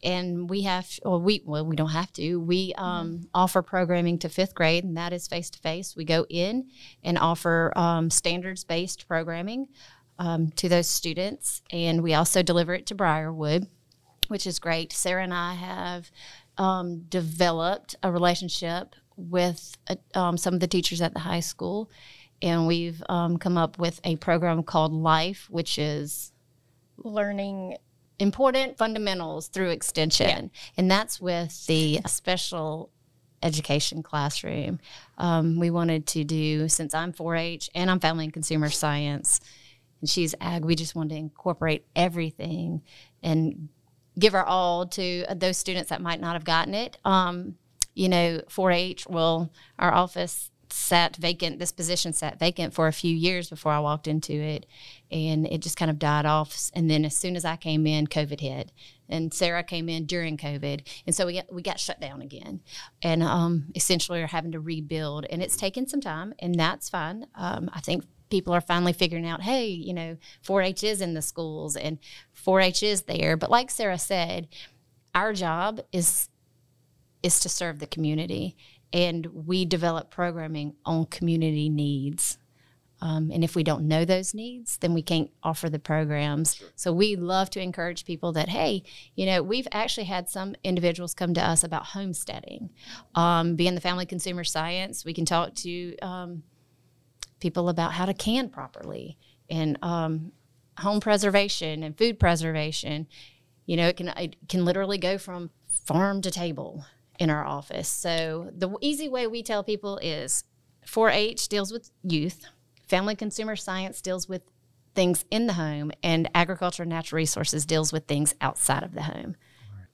and 0.03 0.49
we 0.49 0.61
have 0.61 0.99
well 1.03 1.21
we 1.21 1.43
well 1.45 1.65
we 1.65 1.75
don't 1.75 1.89
have 1.89 2.11
to 2.13 2.37
we 2.37 2.73
um, 2.77 3.07
mm-hmm. 3.07 3.23
offer 3.35 3.61
programming 3.61 4.17
to 4.19 4.29
fifth 4.29 4.55
grade 4.55 4.83
and 4.83 4.97
that 4.97 5.13
is 5.13 5.27
face 5.27 5.49
to 5.51 5.59
face. 5.59 5.95
We 5.95 6.05
go 6.05 6.25
in 6.29 6.69
and 7.03 7.17
offer 7.17 7.71
um, 7.75 8.09
standards 8.09 8.63
based 8.63 9.07
programming 9.07 9.67
um, 10.19 10.51
to 10.51 10.69
those 10.69 10.87
students, 10.87 11.61
and 11.71 12.03
we 12.03 12.13
also 12.13 12.43
deliver 12.43 12.73
it 12.75 12.85
to 12.87 12.95
Briarwood, 12.95 13.67
which 14.27 14.45
is 14.45 14.59
great. 14.59 14.93
Sarah 14.93 15.23
and 15.23 15.33
I 15.33 15.55
have 15.55 16.11
um, 16.61 16.99
developed 17.09 17.95
a 18.03 18.11
relationship 18.11 18.95
with 19.17 19.77
uh, 19.89 19.95
um, 20.13 20.37
some 20.37 20.53
of 20.53 20.59
the 20.59 20.67
teachers 20.67 21.01
at 21.01 21.13
the 21.13 21.19
high 21.19 21.39
school 21.39 21.89
and 22.41 22.67
we've 22.67 23.01
um, 23.09 23.37
come 23.37 23.57
up 23.57 23.77
with 23.77 23.99
a 24.03 24.15
program 24.17 24.63
called 24.63 24.93
Life, 24.93 25.47
which 25.49 25.77
is 25.77 26.31
learning 26.97 27.77
important 28.19 28.77
fundamentals 28.77 29.47
through 29.47 29.69
extension, 29.69 30.27
yeah. 30.27 30.71
and 30.77 30.89
that's 30.89 31.21
with 31.21 31.65
the 31.67 31.99
special 32.07 32.89
education 33.43 34.03
classroom. 34.03 34.79
Um, 35.17 35.59
we 35.59 35.69
wanted 35.71 36.05
to 36.07 36.23
do 36.23 36.67
since 36.69 36.93
I'm 36.93 37.13
4-H 37.13 37.69
and 37.73 37.89
I'm 37.89 37.99
family 37.99 38.25
and 38.25 38.33
consumer 38.33 38.69
science, 38.69 39.39
and 39.99 40.09
she's 40.09 40.35
ag. 40.41 40.65
We 40.65 40.75
just 40.75 40.95
wanted 40.95 41.15
to 41.15 41.19
incorporate 41.19 41.85
everything 41.95 42.81
and 43.23 43.69
give 44.17 44.35
our 44.35 44.45
all 44.45 44.85
to 44.87 45.25
those 45.35 45.57
students 45.57 45.89
that 45.89 46.01
might 46.01 46.19
not 46.19 46.33
have 46.33 46.43
gotten 46.43 46.73
it. 46.73 46.97
Um, 47.05 47.55
you 47.93 48.09
know, 48.09 48.41
4-H. 48.49 49.07
Well, 49.07 49.51
our 49.77 49.93
office 49.93 50.51
sat 50.73 51.15
vacant. 51.15 51.59
This 51.59 51.71
position 51.71 52.13
sat 52.13 52.39
vacant 52.39 52.73
for 52.73 52.87
a 52.87 52.93
few 52.93 53.15
years 53.15 53.49
before 53.49 53.71
I 53.71 53.79
walked 53.79 54.07
into 54.07 54.33
it, 54.33 54.65
and 55.11 55.45
it 55.47 55.61
just 55.61 55.77
kind 55.77 55.91
of 55.91 55.99
died 55.99 56.25
off. 56.25 56.69
And 56.73 56.89
then 56.89 57.05
as 57.05 57.15
soon 57.15 57.35
as 57.35 57.45
I 57.45 57.55
came 57.55 57.85
in, 57.85 58.07
COVID 58.07 58.39
hit, 58.39 58.71
and 59.09 59.33
Sarah 59.33 59.63
came 59.63 59.89
in 59.89 60.05
during 60.05 60.37
COVID, 60.37 60.87
and 61.05 61.15
so 61.15 61.25
we 61.25 61.33
got, 61.33 61.53
we 61.53 61.61
got 61.61 61.79
shut 61.79 61.99
down 61.99 62.21
again, 62.21 62.61
and 63.01 63.21
um, 63.23 63.65
essentially 63.75 64.21
are 64.21 64.27
having 64.27 64.53
to 64.53 64.59
rebuild. 64.59 65.25
And 65.29 65.41
it's 65.41 65.57
taken 65.57 65.87
some 65.87 66.01
time, 66.01 66.33
and 66.39 66.55
that's 66.55 66.89
fine. 66.89 67.27
Um, 67.35 67.69
I 67.73 67.81
think 67.81 68.05
people 68.31 68.53
are 68.53 68.61
finally 68.61 68.93
figuring 68.93 69.27
out, 69.27 69.43
hey, 69.43 69.67
you 69.67 69.93
know, 69.93 70.17
4-H 70.43 70.83
is 70.83 71.01
in 71.01 71.13
the 71.13 71.21
schools 71.21 71.75
and 71.75 71.99
4-H 72.35 72.81
is 72.81 73.03
there. 73.03 73.37
But 73.37 73.51
like 73.51 73.69
Sarah 73.69 73.99
said, 73.99 74.47
our 75.13 75.33
job 75.33 75.81
is 75.91 76.29
is 77.21 77.39
to 77.39 77.49
serve 77.49 77.77
the 77.77 77.85
community 77.85 78.55
and 78.91 79.27
we 79.27 79.63
develop 79.63 80.09
programming 80.09 80.73
on 80.85 81.05
community 81.05 81.69
needs. 81.69 82.39
Um, 82.99 83.31
and 83.31 83.43
if 83.43 83.55
we 83.55 83.63
don't 83.63 83.87
know 83.87 84.05
those 84.05 84.33
needs, 84.33 84.77
then 84.77 84.93
we 84.93 85.01
can't 85.01 85.31
offer 85.43 85.69
the 85.69 85.79
programs. 85.79 86.55
Sure. 86.55 86.67
So 86.75 86.93
we 86.93 87.15
love 87.15 87.49
to 87.51 87.61
encourage 87.61 88.05
people 88.05 88.31
that, 88.33 88.49
hey, 88.49 88.83
you 89.15 89.25
know, 89.25 89.41
we've 89.41 89.67
actually 89.71 90.05
had 90.05 90.29
some 90.29 90.55
individuals 90.63 91.13
come 91.13 91.33
to 91.33 91.43
us 91.43 91.63
about 91.63 91.85
homesteading. 91.85 92.69
Um, 93.15 93.55
being 93.55 93.75
the 93.75 93.81
family 93.81 94.05
consumer 94.05 94.43
science, 94.43 95.03
we 95.03 95.13
can 95.13 95.25
talk 95.25 95.55
to 95.55 95.95
um, 95.99 96.43
people 97.41 97.67
about 97.67 97.91
how 97.93 98.05
to 98.05 98.13
can 98.13 98.49
properly 98.49 99.17
and 99.49 99.77
um, 99.81 100.31
home 100.79 100.99
preservation 100.99 101.83
and 101.83 101.97
food 101.97 102.19
preservation. 102.19 103.07
You 103.65 103.77
know, 103.77 103.87
it 103.87 103.97
can 103.97 104.07
it 104.09 104.37
can 104.47 104.65
literally 104.65 104.97
go 104.97 105.17
from 105.17 105.49
farm 105.67 106.21
to 106.21 106.31
table 106.31 106.85
in 107.19 107.29
our 107.29 107.45
office. 107.45 107.87
So 107.87 108.49
the 108.55 108.75
easy 108.81 109.09
way 109.09 109.27
we 109.27 109.43
tell 109.43 109.63
people 109.63 109.97
is 109.97 110.43
4-H 110.87 111.47
deals 111.49 111.71
with 111.71 111.91
youth, 112.03 112.45
family 112.87 113.15
consumer 113.15 113.55
science 113.55 114.01
deals 114.01 114.27
with 114.27 114.41
things 114.95 115.23
in 115.29 115.47
the 115.47 115.53
home, 115.53 115.91
and 116.03 116.29
agriculture 116.33 116.83
and 116.83 116.89
natural 116.89 117.17
resources 117.17 117.65
deals 117.65 117.93
with 117.93 118.07
things 118.07 118.33
outside 118.41 118.83
of 118.83 118.93
the 118.93 119.03
home. 119.03 119.35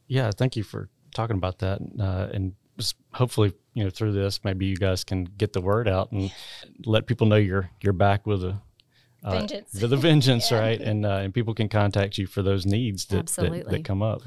Yeah, 0.07 0.31
thank 0.31 0.55
you 0.55 0.63
for 0.63 0.89
talking 1.13 1.35
about 1.35 1.59
that, 1.59 1.79
uh, 1.99 2.29
and 2.33 2.53
hopefully, 3.13 3.53
you 3.73 3.83
know, 3.83 3.89
through 3.89 4.13
this, 4.13 4.43
maybe 4.43 4.65
you 4.65 4.77
guys 4.77 5.03
can 5.03 5.25
get 5.25 5.53
the 5.53 5.61
word 5.61 5.87
out 5.87 6.11
and 6.11 6.31
let 6.85 7.05
people 7.05 7.27
know 7.27 7.35
you're 7.35 7.69
you're 7.81 7.93
back 7.93 8.25
with 8.25 8.43
a 8.43 8.61
uh, 9.23 9.31
vengeance. 9.31 9.71
the, 9.71 9.87
the 9.87 9.97
vengeance, 9.97 10.51
yeah. 10.51 10.59
right? 10.59 10.79
And 10.79 11.05
uh, 11.05 11.17
and 11.17 11.33
people 11.33 11.53
can 11.53 11.69
contact 11.69 12.17
you 12.17 12.27
for 12.27 12.41
those 12.41 12.65
needs 12.65 13.05
that, 13.05 13.27
that, 13.27 13.65
that, 13.69 13.85
come 13.85 14.01
up. 14.01 14.21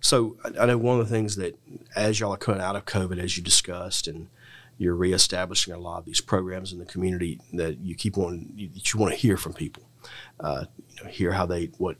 So 0.00 0.36
I 0.60 0.66
know 0.66 0.78
one 0.78 1.00
of 1.00 1.08
the 1.08 1.14
things 1.14 1.36
that, 1.36 1.58
as 1.94 2.20
y'all 2.20 2.32
are 2.32 2.36
coming 2.36 2.60
out 2.60 2.76
of 2.76 2.84
COVID, 2.84 3.18
as 3.18 3.36
you 3.36 3.42
discussed, 3.42 4.06
and 4.06 4.28
you're 4.78 4.94
reestablishing 4.94 5.72
a 5.72 5.78
lot 5.78 5.98
of 5.98 6.04
these 6.04 6.20
programs 6.20 6.72
in 6.72 6.78
the 6.78 6.84
community 6.84 7.40
that 7.54 7.78
you 7.78 7.94
keep 7.94 8.18
on, 8.18 8.52
that 8.74 8.92
you 8.92 9.00
want 9.00 9.12
to 9.12 9.18
hear 9.18 9.36
from 9.36 9.54
people, 9.54 9.84
uh, 10.40 10.66
you 10.90 11.04
know, 11.04 11.10
hear 11.10 11.32
how 11.32 11.46
they 11.46 11.66
what 11.78 11.96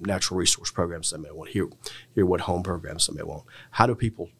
natural 0.00 0.38
resource 0.38 0.70
programs 0.70 1.10
they 1.10 1.18
may 1.18 1.30
want, 1.30 1.50
hear 1.50 1.68
hear 2.14 2.24
what 2.24 2.42
home 2.42 2.62
programs 2.62 3.06
they 3.06 3.14
may 3.16 3.22
want. 3.22 3.44
How 3.72 3.86
do 3.86 3.94
people 3.94 4.30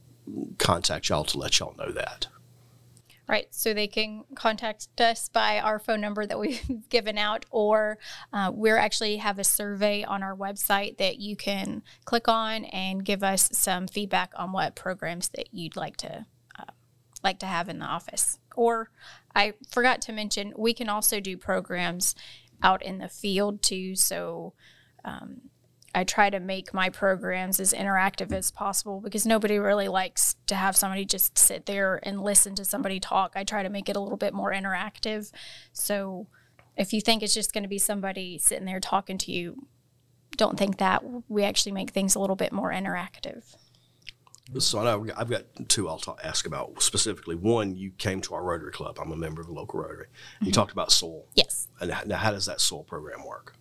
contact 0.58 1.08
y'all 1.08 1.24
to 1.24 1.38
let 1.38 1.58
y'all 1.58 1.74
know 1.78 1.92
that? 1.92 2.26
Right. 3.28 3.46
So 3.50 3.74
they 3.74 3.88
can 3.88 4.24
contact 4.34 4.98
us 4.98 5.28
by 5.28 5.60
our 5.60 5.78
phone 5.78 6.00
number 6.00 6.24
that 6.24 6.38
we've 6.38 6.62
given 6.88 7.18
out, 7.18 7.44
or 7.50 7.98
uh, 8.32 8.50
we 8.54 8.70
actually 8.70 9.18
have 9.18 9.38
a 9.38 9.44
survey 9.44 10.02
on 10.02 10.22
our 10.22 10.34
website 10.34 10.96
that 10.96 11.18
you 11.18 11.36
can 11.36 11.82
click 12.06 12.26
on 12.26 12.64
and 12.66 13.04
give 13.04 13.22
us 13.22 13.50
some 13.52 13.86
feedback 13.86 14.32
on 14.36 14.52
what 14.52 14.74
programs 14.74 15.28
that 15.30 15.52
you'd 15.52 15.76
like 15.76 15.98
to 15.98 16.24
uh, 16.58 16.72
like 17.22 17.38
to 17.40 17.46
have 17.46 17.68
in 17.68 17.80
the 17.80 17.84
office. 17.84 18.38
Or 18.56 18.90
I 19.34 19.52
forgot 19.70 20.00
to 20.02 20.12
mention, 20.12 20.54
we 20.56 20.72
can 20.72 20.88
also 20.88 21.20
do 21.20 21.36
programs 21.36 22.14
out 22.62 22.82
in 22.82 22.96
the 22.96 23.08
field 23.10 23.60
too. 23.60 23.94
So 23.94 24.54
um, 25.04 25.42
I 25.94 26.04
try 26.04 26.30
to 26.30 26.38
make 26.38 26.74
my 26.74 26.90
programs 26.90 27.60
as 27.60 27.72
interactive 27.72 28.32
as 28.32 28.50
possible 28.50 29.00
because 29.00 29.24
nobody 29.24 29.58
really 29.58 29.88
likes 29.88 30.36
to 30.46 30.54
have 30.54 30.76
somebody 30.76 31.04
just 31.04 31.38
sit 31.38 31.66
there 31.66 31.98
and 32.02 32.20
listen 32.22 32.54
to 32.56 32.64
somebody 32.64 33.00
talk. 33.00 33.32
I 33.34 33.44
try 33.44 33.62
to 33.62 33.70
make 33.70 33.88
it 33.88 33.96
a 33.96 34.00
little 34.00 34.18
bit 34.18 34.34
more 34.34 34.52
interactive. 34.52 35.32
So 35.72 36.26
if 36.76 36.92
you 36.92 37.00
think 37.00 37.22
it's 37.22 37.34
just 37.34 37.52
going 37.52 37.64
to 37.64 37.68
be 37.68 37.78
somebody 37.78 38.38
sitting 38.38 38.66
there 38.66 38.80
talking 38.80 39.18
to 39.18 39.32
you, 39.32 39.66
don't 40.36 40.58
think 40.58 40.78
that. 40.78 41.02
We 41.28 41.42
actually 41.42 41.72
make 41.72 41.90
things 41.90 42.14
a 42.14 42.20
little 42.20 42.36
bit 42.36 42.52
more 42.52 42.70
interactive. 42.70 43.54
So 44.58 44.78
I 44.78 44.84
know 44.84 45.06
I've 45.16 45.28
got 45.28 45.44
two 45.68 45.88
I'll 45.88 45.98
talk, 45.98 46.20
ask 46.24 46.46
about 46.46 46.82
specifically. 46.82 47.34
One, 47.34 47.76
you 47.76 47.90
came 47.90 48.20
to 48.22 48.34
our 48.34 48.42
Rotary 48.42 48.72
Club. 48.72 48.98
I'm 49.00 49.12
a 49.12 49.16
member 49.16 49.40
of 49.40 49.46
the 49.46 49.52
local 49.52 49.80
Rotary. 49.80 50.06
You 50.40 50.46
mm-hmm. 50.46 50.52
talked 50.52 50.72
about 50.72 50.90
soil. 50.90 51.26
Yes. 51.34 51.68
And 51.80 51.92
now, 52.06 52.16
how 52.16 52.30
does 52.30 52.46
that 52.46 52.60
soil 52.60 52.84
program 52.84 53.26
work? 53.26 53.54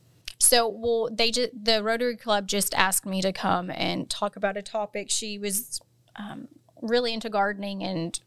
So, 0.47 0.69
well, 0.69 1.09
they 1.11 1.29
just 1.31 1.49
the 1.65 1.83
Rotary 1.83 2.15
Club 2.15 2.47
just 2.47 2.73
asked 2.73 3.05
me 3.05 3.21
to 3.21 3.33
come 3.33 3.69
and 3.69 4.09
talk 4.09 4.37
about 4.37 4.55
a 4.55 4.61
topic. 4.61 5.09
She 5.09 5.37
was 5.37 5.81
um, 6.15 6.47
really 6.81 7.13
into 7.13 7.29
gardening, 7.29 7.83
and 7.83 8.17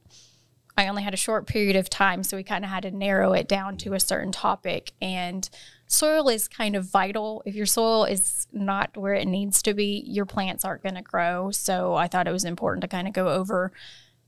I 0.76 0.86
only 0.86 1.02
had 1.02 1.14
a 1.14 1.16
short 1.16 1.46
period 1.46 1.76
of 1.76 1.88
time, 1.88 2.22
so 2.22 2.36
we 2.36 2.42
kind 2.42 2.62
of 2.62 2.70
had 2.70 2.82
to 2.82 2.90
narrow 2.90 3.32
it 3.32 3.48
down 3.48 3.78
to 3.78 3.94
a 3.94 4.00
certain 4.00 4.32
topic. 4.32 4.92
And 5.00 5.48
soil 5.86 6.28
is 6.28 6.46
kind 6.46 6.76
of 6.76 6.84
vital. 6.84 7.42
If 7.46 7.54
your 7.54 7.64
soil 7.64 8.04
is 8.04 8.46
not 8.52 8.98
where 8.98 9.14
it 9.14 9.26
needs 9.26 9.62
to 9.62 9.72
be, 9.72 10.04
your 10.06 10.26
plants 10.26 10.62
aren't 10.62 10.82
going 10.82 10.96
to 10.96 11.02
grow. 11.02 11.50
So, 11.52 11.94
I 11.94 12.06
thought 12.06 12.28
it 12.28 12.32
was 12.32 12.44
important 12.44 12.82
to 12.82 12.88
kind 12.88 13.08
of 13.08 13.14
go 13.14 13.30
over 13.30 13.72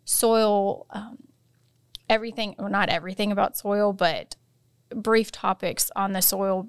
soil. 0.06 0.86
Um, 0.88 1.18
everything, 2.08 2.54
well, 2.58 2.70
not 2.70 2.88
everything 2.88 3.30
about 3.32 3.58
soil, 3.58 3.92
but 3.92 4.36
brief 4.94 5.30
topics 5.30 5.90
on 5.94 6.12
the 6.12 6.22
soil 6.22 6.68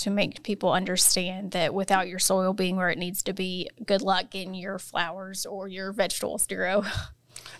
to 0.00 0.10
make 0.10 0.42
people 0.42 0.72
understand 0.72 1.52
that 1.52 1.74
without 1.74 2.08
your 2.08 2.18
soil 2.18 2.52
being 2.52 2.76
where 2.76 2.90
it 2.90 2.98
needs 2.98 3.22
to 3.24 3.32
be, 3.32 3.68
good 3.84 4.02
luck 4.02 4.30
getting 4.30 4.54
your 4.54 4.78
flowers 4.78 5.46
or 5.46 5.68
your 5.68 5.92
vegetables 5.92 6.46
to 6.48 6.54
grow. 6.56 6.84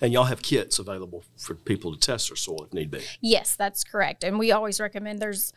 And 0.03 0.13
y'all 0.13 0.25
have 0.25 0.43
kits 0.43 0.79
available 0.79 1.25
for 1.37 1.55
people 1.55 1.93
to 1.93 1.99
test 1.99 2.29
their 2.31 2.37
soil 2.37 2.65
if 2.65 2.73
need 2.73 2.91
be. 2.91 3.03
Yes, 3.21 3.55
that's 3.57 3.85
correct. 3.85 4.25
And 4.25 4.39
we 4.39 4.51
always 4.51 4.81
recommend 4.81 5.21
there's 5.21 5.53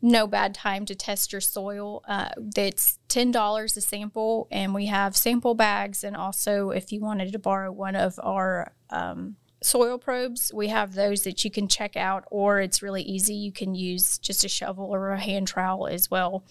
no 0.00 0.26
bad 0.26 0.54
time 0.54 0.84
to 0.86 0.94
test 0.94 1.32
your 1.32 1.40
soil. 1.40 2.02
Uh, 2.08 2.30
it's 2.56 2.98
$10 3.08 3.76
a 3.76 3.80
sample, 3.80 4.48
and 4.50 4.74
we 4.74 4.86
have 4.86 5.16
sample 5.16 5.54
bags. 5.54 6.02
And 6.02 6.16
also, 6.16 6.70
if 6.70 6.90
you 6.90 7.00
wanted 7.00 7.32
to 7.32 7.38
borrow 7.38 7.70
one 7.70 7.94
of 7.94 8.18
our 8.22 8.72
um, 8.90 9.36
soil 9.62 9.98
probes. 9.98 10.52
We 10.52 10.68
have 10.68 10.94
those 10.94 11.22
that 11.22 11.44
you 11.44 11.50
can 11.50 11.68
check 11.68 11.96
out, 11.96 12.24
or 12.30 12.60
it's 12.60 12.82
really 12.82 13.02
easy. 13.02 13.34
You 13.34 13.52
can 13.52 13.74
use 13.74 14.18
just 14.18 14.44
a 14.44 14.48
shovel 14.48 14.86
or 14.86 15.10
a 15.10 15.20
hand 15.20 15.48
trowel 15.48 15.86
as 15.86 16.10
well. 16.10 16.44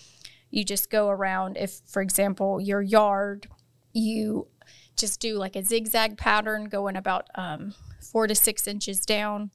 You 0.50 0.64
just 0.64 0.90
go 0.90 1.10
around, 1.10 1.58
if, 1.58 1.82
for 1.86 2.02
example, 2.02 2.60
your 2.60 2.82
yard, 2.82 3.48
you 3.94 4.48
just 4.96 5.20
do 5.20 5.38
like 5.38 5.56
a 5.56 5.64
zigzag 5.64 6.18
pattern 6.18 6.66
going 6.66 6.96
about 6.96 7.28
um, 7.36 7.74
four 8.02 8.28
to 8.28 8.36
six 8.36 8.68
inches 8.68 9.06
down. 9.06 9.52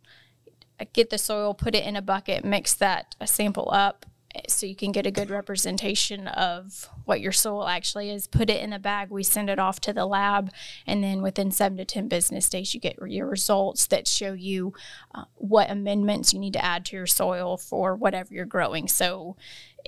get 0.92 1.10
the 1.10 1.18
soil, 1.18 1.54
put 1.54 1.74
it 1.74 1.84
in 1.84 1.96
a 1.96 2.02
bucket, 2.02 2.44
mix 2.44 2.74
that 2.74 3.14
sample 3.26 3.68
up 3.72 4.06
so 4.48 4.66
you 4.66 4.76
can 4.76 4.92
get 4.92 5.06
a 5.06 5.10
good 5.10 5.30
representation 5.30 6.28
of 6.28 6.88
what 7.04 7.20
your 7.20 7.32
soil 7.32 7.66
actually 7.66 8.10
is. 8.10 8.26
Put 8.26 8.50
it 8.50 8.62
in 8.62 8.72
a 8.72 8.78
bag. 8.78 9.10
We 9.10 9.22
send 9.22 9.50
it 9.50 9.58
off 9.58 9.80
to 9.80 9.92
the 9.92 10.06
lab, 10.06 10.50
and 10.86 11.02
then 11.02 11.22
within 11.22 11.50
seven 11.50 11.78
to 11.78 11.84
ten 11.84 12.08
business 12.08 12.48
days, 12.48 12.74
you 12.74 12.80
get 12.80 12.98
your 13.06 13.26
results 13.26 13.86
that 13.86 14.08
show 14.08 14.32
you 14.32 14.72
uh, 15.14 15.24
what 15.34 15.70
amendments 15.70 16.32
you 16.32 16.38
need 16.38 16.52
to 16.54 16.64
add 16.64 16.84
to 16.86 16.96
your 16.96 17.06
soil 17.06 17.56
for 17.56 17.94
whatever 17.94 18.34
you're 18.34 18.44
growing. 18.44 18.88
So 18.88 19.36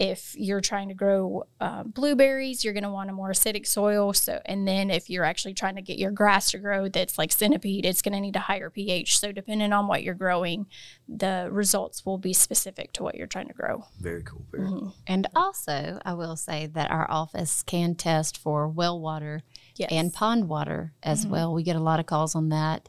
if 0.00 0.34
you're 0.36 0.60
trying 0.60 0.86
to 0.88 0.94
grow 0.94 1.42
uh, 1.60 1.82
blueberries, 1.82 2.62
you're 2.64 2.72
going 2.72 2.84
to 2.84 2.90
want 2.90 3.10
a 3.10 3.12
more 3.12 3.30
acidic 3.32 3.66
soil. 3.66 4.12
So, 4.12 4.40
and 4.46 4.66
then 4.66 4.90
if 4.90 5.10
you're 5.10 5.24
actually 5.24 5.54
trying 5.54 5.74
to 5.74 5.82
get 5.82 5.98
your 5.98 6.12
grass 6.12 6.52
to 6.52 6.58
grow, 6.58 6.88
that's 6.88 7.18
like 7.18 7.32
centipede, 7.32 7.84
it's 7.84 8.00
going 8.00 8.14
to 8.14 8.20
need 8.20 8.36
a 8.36 8.40
higher 8.40 8.70
pH. 8.70 9.18
So, 9.18 9.32
depending 9.32 9.72
on 9.72 9.88
what 9.88 10.04
you're 10.04 10.14
growing, 10.14 10.66
the 11.08 11.48
results 11.50 12.06
will 12.06 12.18
be 12.18 12.32
specific 12.32 12.92
to 12.92 13.02
what 13.02 13.16
you're 13.16 13.26
trying 13.26 13.48
to 13.48 13.54
grow. 13.54 13.86
Very 14.00 14.22
cool. 14.22 14.44
Very 14.52 14.64
Mm-hmm. 14.64 14.78
cool. 14.78 14.94
And 15.08 15.26
also, 15.34 15.98
I 16.04 16.14
will 16.14 16.36
say 16.36 16.66
that 16.66 16.90
our 16.92 17.10
office 17.10 17.64
can 17.64 17.94
test 17.96 18.38
for 18.38 18.68
well 18.68 19.00
water 19.00 19.42
Yes. 19.74 19.88
and 19.92 20.12
pond 20.12 20.48
water 20.48 20.92
as 21.02 21.26
well. 21.26 21.52
We 21.54 21.62
get 21.62 21.76
a 21.76 21.80
lot 21.80 22.00
of 22.00 22.06
calls 22.06 22.34
on 22.34 22.48
that. 22.50 22.88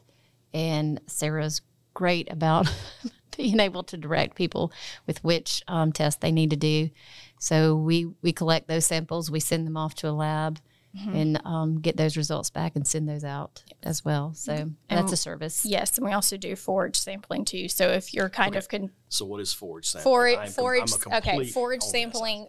And 0.54 1.00
Sarah's 1.06 1.60
great 1.94 2.30
about 2.32 2.66
being 3.42 3.60
able 3.60 3.82
to 3.84 3.96
direct 3.96 4.36
people 4.36 4.72
with 5.06 5.22
which 5.24 5.62
um, 5.68 5.92
test 5.92 6.20
they 6.20 6.32
need 6.32 6.50
to 6.50 6.56
do. 6.56 6.90
So 7.38 7.74
we, 7.74 8.10
we 8.22 8.32
collect 8.32 8.68
those 8.68 8.84
samples, 8.84 9.30
we 9.30 9.40
send 9.40 9.66
them 9.66 9.76
off 9.76 9.94
to 9.96 10.08
a 10.08 10.12
lab. 10.12 10.60
And 10.92 11.40
um, 11.44 11.78
get 11.80 11.96
those 11.96 12.16
results 12.16 12.50
back 12.50 12.74
and 12.74 12.84
send 12.84 13.08
those 13.08 13.22
out 13.22 13.62
as 13.84 14.04
well. 14.04 14.34
So 14.34 14.72
that's 14.88 15.12
a 15.12 15.16
service. 15.16 15.64
Yes, 15.64 15.96
and 15.96 16.04
we 16.04 16.12
also 16.12 16.36
do 16.36 16.56
forage 16.56 16.96
sampling 16.96 17.44
too. 17.44 17.68
So 17.68 17.90
if 17.90 18.12
you're 18.12 18.28
kind 18.28 18.56
of 18.56 18.68
con- 18.68 18.90
So 19.08 19.24
what 19.24 19.40
is 19.40 19.52
forage 19.52 19.86
sampling? 19.86 20.02
forage, 20.02 20.38
I'm 20.38 20.44
com- 20.46 20.52
forage, 20.52 20.92
I'm 21.06 21.12
okay, 21.18 21.46
forage 21.46 21.82
sampling 21.82 22.48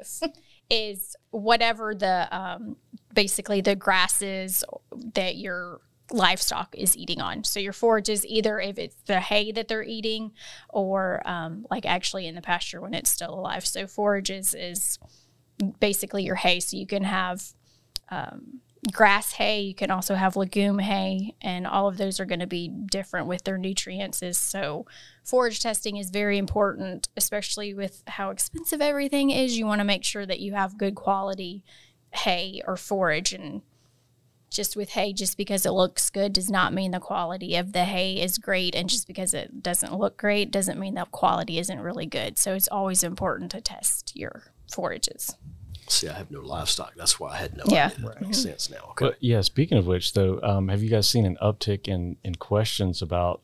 is 0.71 1.15
whatever 1.29 1.93
the 1.93 2.27
um, 2.35 2.77
basically 3.13 3.61
the 3.61 3.75
grasses 3.75 4.63
that 5.13 5.35
your 5.35 5.81
livestock 6.11 6.75
is 6.77 6.95
eating 6.97 7.21
on. 7.21 7.43
So 7.43 7.59
your 7.59 7.73
forage 7.73 8.09
is 8.09 8.25
either 8.25 8.59
if 8.59 8.77
it's 8.77 9.01
the 9.05 9.19
hay 9.19 9.51
that 9.53 9.67
they're 9.67 9.83
eating, 9.83 10.31
or 10.69 11.21
um, 11.25 11.65
like 11.71 11.85
actually 11.85 12.27
in 12.27 12.35
the 12.35 12.41
pasture 12.41 12.81
when 12.81 12.93
it's 12.93 13.09
still 13.09 13.33
alive. 13.33 13.65
So 13.65 13.87
forages 13.87 14.53
is 14.53 14.99
basically 15.79 16.23
your 16.23 16.35
hay. 16.35 16.59
So 16.59 16.77
you 16.77 16.87
can 16.87 17.03
have 17.03 17.53
grass 18.91 19.33
hay. 19.33 19.61
You 19.61 19.75
can 19.75 19.91
also 19.91 20.15
have 20.15 20.35
legume 20.35 20.79
hay, 20.79 21.35
and 21.41 21.67
all 21.67 21.87
of 21.87 21.97
those 21.97 22.19
are 22.19 22.25
going 22.25 22.39
to 22.39 22.47
be 22.47 22.67
different 22.67 23.27
with 23.27 23.43
their 23.43 23.57
nutrients. 23.57 24.21
Is 24.21 24.37
so 24.37 24.85
forage 25.23 25.61
testing 25.61 25.97
is 25.97 26.09
very 26.09 26.37
important, 26.37 27.07
especially 27.15 27.73
with 27.73 28.03
how 28.07 28.31
expensive 28.31 28.81
everything 28.81 29.29
is. 29.29 29.57
You 29.57 29.65
want 29.65 29.79
to 29.79 29.85
make 29.85 30.03
sure 30.03 30.25
that 30.25 30.39
you 30.39 30.53
have 30.53 30.77
good 30.77 30.95
quality 30.95 31.63
hay 32.13 32.61
or 32.67 32.75
forage, 32.75 33.33
and 33.33 33.61
just 34.51 34.75
with 34.75 34.89
hay, 34.91 35.13
just 35.13 35.37
because 35.37 35.65
it 35.65 35.71
looks 35.71 36.09
good 36.09 36.33
does 36.33 36.49
not 36.51 36.73
mean 36.73 36.91
the 36.91 36.99
quality 36.99 37.55
of 37.55 37.71
the 37.71 37.85
hay 37.85 38.19
is 38.21 38.37
great, 38.37 38.75
and 38.75 38.89
just 38.89 39.07
because 39.07 39.33
it 39.33 39.63
doesn't 39.63 39.97
look 39.97 40.17
great 40.17 40.51
doesn't 40.51 40.79
mean 40.79 40.93
the 40.93 41.05
quality 41.05 41.57
isn't 41.57 41.79
really 41.79 42.05
good. 42.05 42.37
So 42.37 42.53
it's 42.53 42.67
always 42.67 43.01
important 43.03 43.49
to 43.51 43.61
test 43.61 44.11
your 44.15 44.43
forages. 44.71 45.35
See, 45.87 46.07
I 46.07 46.13
have 46.13 46.31
no 46.31 46.41
livestock. 46.41 46.93
That's 46.95 47.19
why 47.19 47.33
I 47.33 47.37
had 47.37 47.57
no 47.57 47.63
Yeah. 47.67 47.87
idea. 47.87 48.09
That 48.09 48.21
makes 48.21 48.41
sense 48.43 48.69
now. 48.69 48.89
Okay. 48.91 49.05
But 49.07 49.17
yeah, 49.23 49.41
speaking 49.41 49.77
of 49.77 49.87
which, 49.87 50.13
though, 50.13 50.39
um, 50.43 50.67
have 50.67 50.83
you 50.83 50.89
guys 50.89 51.07
seen 51.07 51.25
an 51.25 51.37
uptick 51.41 51.87
in 51.87 52.17
in 52.23 52.35
questions 52.35 53.01
about 53.01 53.41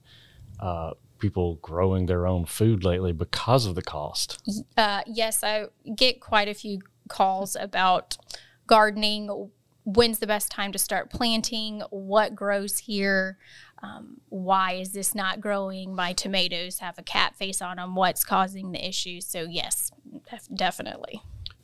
uh, 0.59 0.91
people 1.19 1.55
growing 1.61 2.05
their 2.05 2.27
own 2.27 2.45
food 2.45 2.83
lately 2.83 3.11
because 3.13 3.65
of 3.65 3.75
the 3.75 3.81
cost? 3.81 4.39
Uh, 4.77 5.01
yes, 5.07 5.43
I 5.43 5.65
get 5.95 6.19
quite 6.19 6.47
a 6.47 6.53
few 6.53 6.79
calls 7.07 7.55
about 7.55 8.17
gardening. 8.65 9.49
When's 9.87 10.19
the 10.19 10.27
best 10.27 10.51
time 10.51 10.73
to 10.73 10.77
start 10.77 11.09
planting? 11.09 11.81
What 11.91 12.35
grows 12.35 12.77
here? 12.77 13.37
Um, 13.81 14.17
why 14.27 14.73
is 14.73 14.91
this 14.91 15.15
not 15.15 15.39
growing? 15.39 15.95
My 15.95 16.11
tomatoes 16.11 16.79
have 16.79 16.99
a 16.99 17.03
cat 17.03 17.37
face 17.37 17.61
on 17.61 17.77
them. 17.77 17.95
What's 17.95 18.25
causing 18.25 18.73
the 18.73 18.85
issue? 18.85 19.21
So, 19.21 19.43
yes, 19.43 19.91
def- 20.29 20.49
definitely. 20.53 21.21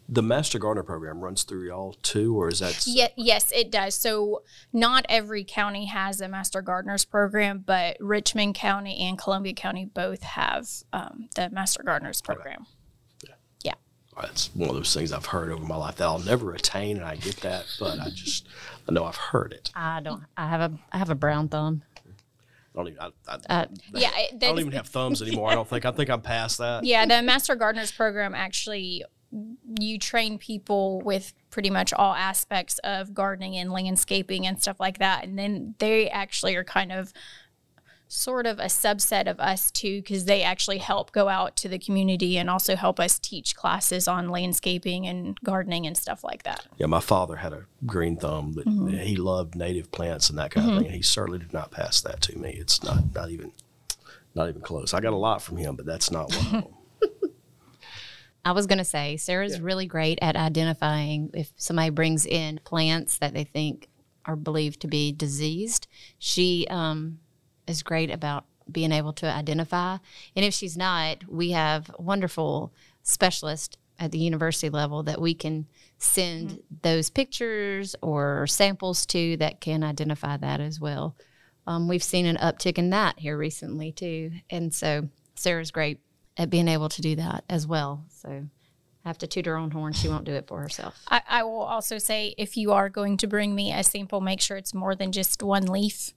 the 0.08 0.24
Master 0.24 0.58
Gardener 0.58 0.84
program 0.84 1.20
runs 1.20 1.44
through 1.44 1.68
y'all 1.68 1.94
too, 2.02 2.38
or 2.40 2.48
is 2.48 2.60
that? 2.60 2.86
Yeah, 2.88 3.10
yes, 3.18 3.52
it 3.52 3.70
does. 3.70 3.96
So, 3.96 4.44
not 4.72 5.06
every 5.10 5.44
county 5.44 5.88
has 5.88 6.22
a 6.22 6.30
Master 6.30 6.62
Gardeners 6.62 7.04
program, 7.04 7.64
but 7.66 7.98
Richmond 8.00 8.56
County 8.56 9.00
and 9.02 9.18
Columbia 9.18 9.54
County 9.54 9.84
both 9.84 10.24
have 10.24 10.70
um, 10.94 11.28
the 11.36 11.50
Master 11.50 11.84
Gardeners 11.84 12.22
program. 12.22 12.68
That's 14.22 14.54
one 14.54 14.70
of 14.70 14.76
those 14.76 14.94
things 14.94 15.12
I've 15.12 15.26
heard 15.26 15.52
over 15.52 15.64
my 15.64 15.76
life 15.76 15.96
that 15.98 16.06
I'll 16.06 16.20
never 16.20 16.54
attain, 16.54 16.98
and 16.98 17.06
I 17.06 17.16
get 17.16 17.38
that, 17.38 17.66
but 17.80 18.00
I 18.00 18.10
just 18.10 18.48
I 18.88 18.92
know 18.92 19.06
I've 19.06 19.16
heard 19.16 19.54
it. 19.54 19.72
I 19.76 20.02
don't. 20.02 20.24
I 20.38 20.48
have 20.48 20.62
a. 20.72 20.78
I 20.92 20.98
have 20.98 21.10
a 21.10 21.16
brown 21.16 21.48
thumb. 21.48 21.84
I 21.96 22.00
don't 22.76 22.88
even. 22.88 23.00
I, 23.00 23.10
I, 23.28 23.38
Uh, 23.50 23.66
Yeah, 23.94 24.10
I 24.12 24.30
don't 24.38 24.60
even 24.60 24.72
have 24.74 24.88
thumbs 24.88 25.22
anymore. 25.22 25.50
I 25.50 25.56
don't 25.56 25.68
think. 25.68 25.86
I 25.86 25.92
think 25.92 26.10
I'm 26.10 26.22
past 26.22 26.58
that. 26.58 26.84
Yeah, 26.94 27.06
the 27.06 27.22
Master 27.22 27.56
Gardeners 27.56 27.92
program 27.92 28.36
actually 28.36 29.04
you 29.80 29.98
train 29.98 30.38
people 30.38 31.02
with 31.02 31.34
pretty 31.50 31.72
much 31.72 31.92
all 31.92 32.14
aspects 32.14 32.80
of 32.84 33.16
gardening 33.16 33.56
and 33.58 33.72
landscaping 33.72 34.46
and 34.46 34.62
stuff 34.62 34.80
like 34.80 35.00
that, 35.00 35.24
and 35.24 35.38
then 35.38 35.76
they 35.80 36.10
actually 36.10 36.56
are 36.56 36.64
kind 36.64 36.92
of 36.92 37.12
sort 38.14 38.46
of 38.46 38.60
a 38.60 38.66
subset 38.66 39.28
of 39.28 39.40
us 39.40 39.72
too 39.72 40.02
because 40.02 40.26
they 40.26 40.44
actually 40.44 40.78
help 40.78 41.12
go 41.12 41.30
out 41.30 41.56
to 41.56 41.68
the 41.68 41.80
community 41.80 42.38
and 42.38 42.48
also 42.50 42.76
help 42.76 43.00
us 43.00 43.18
teach 43.18 43.56
classes 43.56 44.08
on 44.08 44.30
landscaping 44.30 45.08
and 45.08 45.40
gardening 45.44 45.88
and 45.88 45.98
stuff 45.98 46.24
like 46.24 46.44
that. 46.44 46.68
Yeah, 46.78 46.86
my 46.86 47.00
father 47.00 47.38
had 47.38 47.54
a 47.54 47.66
green 47.86 48.16
thumb 48.18 48.54
that 48.54 48.66
Mm-hmm. 48.68 48.98
he 49.00 49.16
loved 49.16 49.56
native 49.56 49.92
plants 49.92 50.30
and 50.30 50.38
that 50.38 50.52
kind 50.52 50.70
of 50.70 50.78
thing. 50.78 50.86
And 50.88 50.96
he 50.96 51.02
certainly 51.02 51.40
did 51.40 51.54
not 51.54 51.72
pass 51.72 52.02
that 52.02 52.22
to 52.22 52.38
me. 52.38 52.52
It's 52.52 52.84
not 52.84 53.14
not 53.16 53.30
even 53.32 53.52
not 54.36 54.48
even 54.50 54.62
close. 54.62 54.94
I 54.94 55.00
got 55.00 55.14
a 55.14 55.18
lot 55.18 55.42
from 55.42 55.58
him, 55.58 55.76
but 55.76 55.86
that's 55.86 56.12
not 56.12 56.32
one 56.36 56.46
of 56.46 56.52
them. 56.52 56.74
I 58.46 58.52
was 58.52 58.68
going 58.68 58.78
to 58.80 58.84
say 58.84 59.16
Sarah's 59.18 59.62
really 59.62 59.86
great 59.86 60.20
at 60.22 60.36
identifying 60.36 61.30
if 61.34 61.52
somebody 61.56 61.90
brings 61.92 62.26
in 62.26 62.60
plants 62.66 63.18
that 63.20 63.34
they 63.34 63.46
think 63.46 63.88
are 64.26 64.36
believed 64.36 64.82
to 64.82 64.88
be 64.88 65.12
diseased. 65.14 65.88
She 66.20 66.68
um, 66.70 67.20
is 67.68 67.84
great 67.84 68.12
about 68.12 68.46
being 68.72 68.92
able 68.92 69.14
to 69.14 69.26
identify. 69.26 69.98
And 70.36 70.46
if 70.46 70.54
she's 70.54 70.78
not, 70.78 71.28
we 71.28 71.52
have 71.52 71.92
wonderful 72.00 72.74
specialists 73.04 73.78
at 74.00 74.12
the 74.12 74.18
university 74.18 74.70
level 74.70 75.04
that 75.04 75.22
we 75.22 75.34
can 75.34 75.68
send 75.98 76.62
those 76.82 77.10
pictures 77.10 77.96
or 78.02 78.48
samples 78.48 79.06
to 79.08 79.38
that 79.38 79.62
can 79.62 79.84
identify 79.84 80.38
that 80.38 80.60
as 80.60 80.80
well. 80.80 81.16
Um, 81.68 81.88
we've 81.88 82.04
seen 82.04 82.26
an 82.26 82.38
uptick 82.38 82.78
in 82.78 82.90
that 82.90 83.20
here 83.20 83.38
recently 83.38 83.92
too. 83.92 84.32
And 84.50 84.74
so 84.74 85.10
Sarah's 85.36 85.72
great 85.72 86.00
at 86.38 86.50
being 86.50 86.68
able 86.68 86.90
to 86.90 87.02
do 87.02 87.16
that 87.16 87.44
as 87.50 87.68
well. 87.68 88.06
So 88.10 88.30
I 89.06 89.10
have 89.10 89.18
to 89.20 89.28
toot 89.28 89.46
her 89.46 89.58
own 89.58 89.72
horn. 89.72 89.94
She 89.94 90.10
won't 90.10 90.26
do 90.26 90.34
it 90.34 90.48
for 90.48 90.60
herself. 90.62 91.00
I, 91.08 91.22
I 91.28 91.44
will 91.44 91.62
also 91.62 91.98
say 91.98 92.34
if 92.38 92.58
you 92.58 92.72
are 92.72 92.90
going 92.90 93.18
to 93.18 93.28
bring 93.28 93.54
me 93.54 93.72
a 93.72 93.84
sample, 93.84 94.22
make 94.22 94.42
sure 94.42 94.58
it's 94.58 94.74
more 94.74 94.96
than 94.96 95.12
just 95.12 95.44
one 95.44 95.66
leaf. 95.66 96.14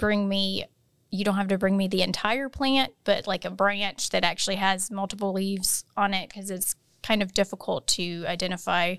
Bring 0.00 0.28
me, 0.28 0.64
you 1.10 1.24
don't 1.24 1.36
have 1.36 1.48
to 1.48 1.58
bring 1.58 1.76
me 1.76 1.86
the 1.86 2.00
entire 2.00 2.48
plant, 2.48 2.94
but 3.04 3.26
like 3.26 3.44
a 3.44 3.50
branch 3.50 4.10
that 4.10 4.24
actually 4.24 4.56
has 4.56 4.90
multiple 4.90 5.32
leaves 5.32 5.84
on 5.94 6.14
it 6.14 6.30
because 6.30 6.50
it's 6.50 6.74
kind 7.02 7.22
of 7.22 7.34
difficult 7.34 7.86
to 7.88 8.24
identify 8.26 8.96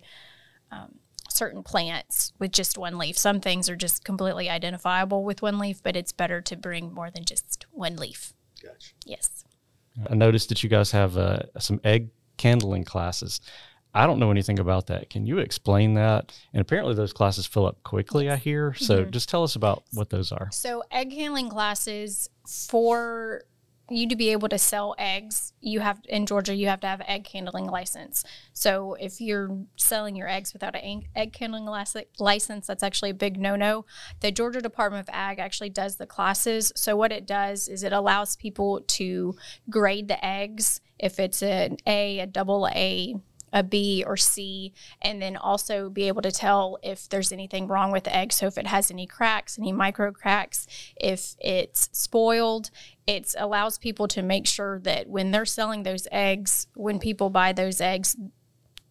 um, 0.72 1.00
certain 1.28 1.64
plants 1.64 2.34
with 2.38 2.52
just 2.52 2.78
one 2.78 3.00
leaf. 3.00 3.18
Some 3.18 3.40
things 3.40 3.68
are 3.68 3.76
just 3.76 4.04
completely 4.06 4.48
identifiable 4.48 5.24
with 5.24 5.42
one 5.42 5.58
leaf, 5.58 5.82
but 5.82 5.96
it's 5.96 6.12
better 6.12 6.40
to 6.42 6.56
bring 6.56 6.94
more 6.94 7.10
than 7.10 7.26
just 7.26 7.66
one 7.72 7.96
leaf. 7.96 8.34
Gotcha. 8.62 8.94
Yes. 9.06 9.44
I 10.08 10.14
noticed 10.14 10.50
that 10.50 10.62
you 10.62 10.70
guys 10.70 10.92
have 10.92 11.18
uh, 11.18 11.40
some 11.58 11.82
egg 11.84 12.10
candling 12.38 12.84
classes. 12.84 13.42
I 13.94 14.08
don't 14.08 14.20
know 14.20 14.32
anything 14.32 14.60
about 14.60 14.88
that. 14.88 15.10
Can 15.10 15.26
you 15.26 15.40
explain 15.40 15.96
that? 15.96 16.34
And 16.54 16.62
apparently, 16.62 16.96
those 16.96 17.14
classes 17.14 17.46
fill 17.46 17.66
up 17.66 17.84
quickly. 17.84 18.30
I 18.30 18.38
hear. 18.38 18.74
So, 18.74 19.02
mm-hmm. 19.02 19.12
just 19.12 19.30
tell 19.30 19.44
us 19.44 19.56
about 19.56 19.84
what 19.94 20.10
those 20.10 20.32
are. 20.32 20.50
So, 20.52 20.84
egg 20.92 21.14
handling 21.14 21.50
classes 21.50 22.30
for 22.48 23.44
you 23.92 24.08
to 24.08 24.16
be 24.16 24.30
able 24.30 24.48
to 24.50 24.58
sell 24.58 24.96
eggs, 24.98 25.54
you 25.60 25.82
have 25.82 26.00
in 26.08 26.26
Georgia, 26.26 26.56
you 26.56 26.68
have 26.68 26.80
to 26.80 26.88
have 26.88 27.02
an 27.02 27.10
egg 27.10 27.28
handling 27.28 27.66
license. 27.66 28.24
So, 28.54 28.96
if 28.96 29.20
you're 29.20 29.66
selling 29.76 30.16
your 30.16 30.30
eggs 30.30 30.54
without 30.54 30.76
an 30.76 30.82
egg- 30.82 31.10
egg 31.16 31.38
handling 31.38 31.66
license, 31.66 32.68
that's 32.68 32.84
actually 32.84 33.10
a 33.10 33.16
big 33.16 33.38
no 33.38 33.56
no. 33.56 33.86
The 34.22 34.32
Georgia 34.32 34.62
Department 34.62 35.08
of 35.08 35.14
Ag 35.14 35.40
actually 35.40 35.70
does 35.70 35.98
the 35.98 36.06
classes. 36.06 36.72
So, 36.76 36.96
what 36.96 37.12
it 37.12 37.26
does 37.26 37.68
is 37.68 37.84
it 37.84 37.94
allows 37.94 38.36
people 38.36 38.82
to 38.82 39.36
grade 39.70 40.08
the 40.08 40.24
eggs 40.26 40.80
if 40.98 41.20
it's 41.20 41.42
an 41.42 41.78
A, 41.86 42.20
a 42.20 42.28
double 42.28 42.68
A, 42.74 43.16
a 43.54 43.64
B 43.64 44.04
or 44.06 44.18
C, 44.18 44.74
and 45.02 45.22
then 45.22 45.36
also 45.36 45.90
be 45.90 46.08
able 46.08 46.22
to 46.22 46.32
tell 46.32 46.78
if 46.84 47.10
there's 47.10 47.32
anything 47.32 47.68
wrong 47.68 47.92
with 47.92 48.06
the 48.06 48.16
egg. 48.16 48.32
So 48.34 48.48
if 48.48 48.58
it 48.58 48.68
has 48.68 48.92
any 48.92 49.06
cracks, 49.06 49.58
any 49.60 49.72
micro 49.72 50.12
cracks, 50.12 50.68
if 50.96 51.36
it's 51.40 51.90
spoiled, 51.92 52.70
it 53.08 53.34
allows 53.38 53.78
people 53.78 54.08
to 54.10 54.22
make 54.22 54.48
sure 54.48 54.80
that 54.80 55.08
when 55.08 55.32
they're 55.32 55.46
selling 55.46 55.84
those 55.84 56.08
eggs, 56.12 56.68
when 56.76 57.00
people 57.00 57.30
buy 57.30 57.52
those 57.52 57.82
eggs, 57.82 58.16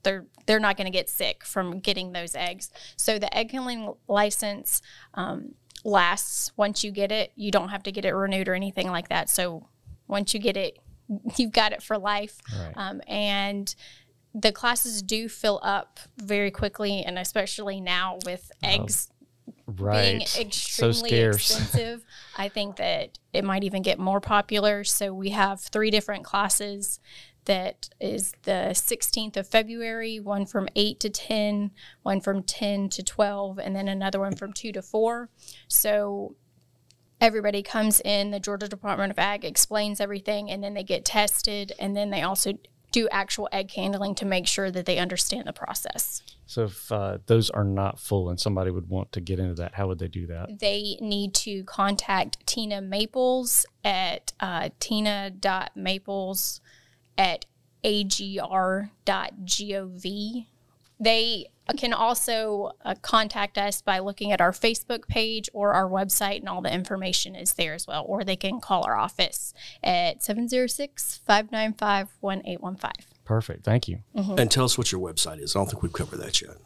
they're 0.02 0.26
they're 0.46 0.60
not 0.60 0.76
going 0.76 0.86
to 0.86 0.90
get 0.90 1.08
sick 1.08 1.44
from 1.44 1.78
getting 1.78 2.12
those 2.12 2.34
eggs. 2.34 2.70
So 2.96 3.18
the 3.18 3.34
egg 3.36 3.52
handling 3.52 3.94
license 4.08 4.82
um, 5.14 5.54
lasts 5.84 6.52
once 6.56 6.82
you 6.82 6.90
get 6.90 7.12
it. 7.12 7.32
You 7.36 7.50
don't 7.50 7.68
have 7.68 7.82
to 7.84 7.92
get 7.92 8.04
it 8.04 8.12
renewed 8.12 8.48
or 8.48 8.54
anything 8.54 8.88
like 8.88 9.08
that. 9.08 9.30
So 9.30 9.68
once 10.06 10.34
you 10.34 10.40
get 10.40 10.56
it, 10.56 10.78
you've 11.36 11.52
got 11.52 11.72
it 11.72 11.82
for 11.82 11.98
life. 11.98 12.38
Right. 12.52 12.72
Um, 12.76 13.00
and 13.06 13.74
the 14.34 14.52
classes 14.52 15.02
do 15.02 15.28
fill 15.28 15.60
up 15.62 16.00
very 16.16 16.50
quickly, 16.50 17.02
and 17.02 17.18
especially 17.18 17.80
now 17.80 18.18
with 18.24 18.50
oh, 18.62 18.68
eggs. 18.68 19.08
right. 19.66 20.02
being 20.02 20.20
extremely 20.22 21.10
so 21.10 21.16
expensive, 21.30 22.04
I 22.36 22.48
think 22.48 22.76
that 22.76 23.18
it 23.32 23.44
might 23.44 23.64
even 23.64 23.82
get 23.82 23.98
more 23.98 24.20
popular. 24.20 24.84
So 24.84 25.12
we 25.12 25.30
have 25.30 25.60
three 25.60 25.90
different 25.90 26.24
classes 26.24 27.00
that 27.46 27.88
is 28.00 28.32
the 28.42 28.70
16th 28.72 29.36
of 29.36 29.48
February, 29.48 30.20
one 30.20 30.46
from 30.46 30.68
8 30.76 31.00
to 31.00 31.10
10, 31.10 31.70
one 32.02 32.20
from 32.20 32.42
10 32.42 32.88
to 32.90 33.02
12, 33.02 33.58
and 33.58 33.74
then 33.74 33.88
another 33.88 34.20
one 34.20 34.36
from 34.36 34.52
2 34.52 34.72
to 34.72 34.82
4. 34.82 35.28
So 35.66 36.36
everybody 37.20 37.62
comes 37.62 38.00
in, 38.00 38.30
the 38.30 38.40
Georgia 38.40 38.68
Department 38.68 39.10
of 39.10 39.18
Ag 39.18 39.44
explains 39.44 40.00
everything, 40.00 40.50
and 40.50 40.62
then 40.62 40.74
they 40.74 40.84
get 40.84 41.04
tested, 41.04 41.72
and 41.78 41.96
then 41.96 42.10
they 42.10 42.22
also 42.22 42.52
do 42.90 43.08
actual 43.10 43.48
egg 43.52 43.70
handling 43.72 44.14
to 44.16 44.24
make 44.26 44.46
sure 44.46 44.70
that 44.70 44.86
they 44.86 44.98
understand 44.98 45.46
the 45.46 45.52
process. 45.52 46.22
So, 46.46 46.64
if 46.64 46.90
uh, 46.90 47.18
those 47.26 47.50
are 47.50 47.64
not 47.64 48.00
full 48.00 48.28
and 48.28 48.40
somebody 48.40 48.70
would 48.70 48.88
want 48.88 49.12
to 49.12 49.20
get 49.20 49.38
into 49.38 49.54
that, 49.54 49.74
how 49.74 49.86
would 49.88 49.98
they 49.98 50.08
do 50.08 50.26
that? 50.26 50.58
They 50.58 50.96
need 51.00 51.34
to 51.34 51.62
contact 51.64 52.44
Tina 52.46 52.80
Maples 52.80 53.66
at 53.84 54.32
uh, 54.40 54.70
tina.maples 54.80 56.60
at 57.16 57.44
agr.gov. 57.84 58.86
They 61.00 61.46
can 61.76 61.92
also 61.92 62.72
uh, 62.84 62.94
contact 63.00 63.56
us 63.56 63.80
by 63.80 64.00
looking 64.00 64.32
at 64.32 64.40
our 64.40 64.52
Facebook 64.52 65.08
page 65.08 65.48
or 65.52 65.72
our 65.72 65.88
website, 65.88 66.40
and 66.40 66.48
all 66.48 66.60
the 66.60 66.72
information 66.72 67.34
is 67.34 67.54
there 67.54 67.74
as 67.74 67.86
well. 67.86 68.04
Or 68.06 68.22
they 68.24 68.36
can 68.36 68.60
call 68.60 68.84
our 68.84 68.96
office 68.96 69.54
at 69.82 70.22
706 70.22 71.20
595 71.24 72.08
1815. 72.20 73.06
Perfect. 73.24 73.64
Thank 73.64 73.88
you. 73.88 74.00
Mm-hmm. 74.16 74.38
And 74.38 74.50
tell 74.50 74.64
us 74.64 74.76
what 74.76 74.92
your 74.92 75.00
website 75.00 75.40
is. 75.40 75.54
I 75.54 75.60
don't 75.60 75.70
think 75.70 75.82
we've 75.82 75.92
covered 75.92 76.18
that 76.18 76.42
yet. 76.42 76.56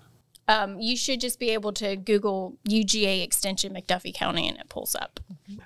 Um, 0.47 0.79
you 0.79 0.97
should 0.97 1.21
just 1.21 1.39
be 1.39 1.51
able 1.51 1.73
to 1.75 1.97
Google 1.97 2.59
UGA 2.69 3.23
extension 3.23 3.73
McDuffie 3.73 4.15
County 4.15 4.47
and 4.49 4.59
it 4.59 4.69
pulls 4.69 4.95
up. 4.95 5.21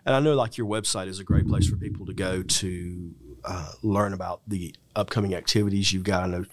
And 0.04 0.14
I 0.14 0.20
know 0.20 0.34
like 0.34 0.56
your 0.56 0.68
website 0.68 1.08
is 1.08 1.18
a 1.18 1.24
great 1.24 1.48
place 1.48 1.68
for 1.68 1.76
people 1.76 2.06
to 2.06 2.14
go 2.14 2.42
to 2.42 3.14
uh, 3.44 3.72
learn 3.82 4.12
about 4.12 4.42
the 4.46 4.74
upcoming 4.94 5.34
activities 5.34 5.92
you've 5.92 6.04
got. 6.04 6.24
I 6.24 6.26
know 6.26 6.44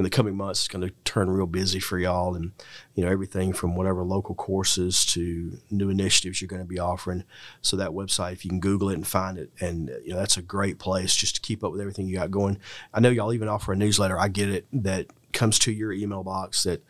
in 0.00 0.04
the 0.04 0.10
coming 0.10 0.34
months 0.34 0.60
it's 0.60 0.68
going 0.68 0.86
to 0.86 0.94
turn 1.04 1.30
real 1.30 1.46
busy 1.46 1.78
for 1.78 1.98
y'all, 1.98 2.34
and 2.34 2.52
you 2.94 3.04
know 3.04 3.10
everything 3.10 3.52
from 3.52 3.76
whatever 3.76 4.02
local 4.02 4.34
courses 4.34 5.04
to 5.06 5.58
new 5.70 5.90
initiatives 5.90 6.40
you're 6.40 6.48
going 6.48 6.62
to 6.62 6.68
be 6.68 6.78
offering. 6.78 7.24
So 7.60 7.76
that 7.76 7.90
website, 7.90 8.32
if 8.32 8.44
you 8.44 8.48
can 8.48 8.60
Google 8.60 8.90
it 8.90 8.94
and 8.94 9.06
find 9.06 9.38
it, 9.38 9.52
and 9.60 9.90
you 10.02 10.12
know 10.12 10.18
that's 10.18 10.36
a 10.36 10.42
great 10.42 10.78
place 10.78 11.14
just 11.14 11.36
to 11.36 11.40
keep 11.40 11.62
up 11.62 11.72
with 11.72 11.80
everything 11.80 12.06
you 12.06 12.16
got 12.16 12.30
going. 12.30 12.58
I 12.94 13.00
know 13.00 13.10
y'all 13.10 13.32
even 13.32 13.48
offer 13.48 13.72
a 13.72 13.76
newsletter. 13.76 14.18
I 14.18 14.28
get 14.28 14.48
it 14.48 14.66
that 14.72 15.08
comes 15.32 15.58
to 15.60 15.72
your 15.72 15.92
email 15.92 16.24
box 16.24 16.64
that 16.64 16.82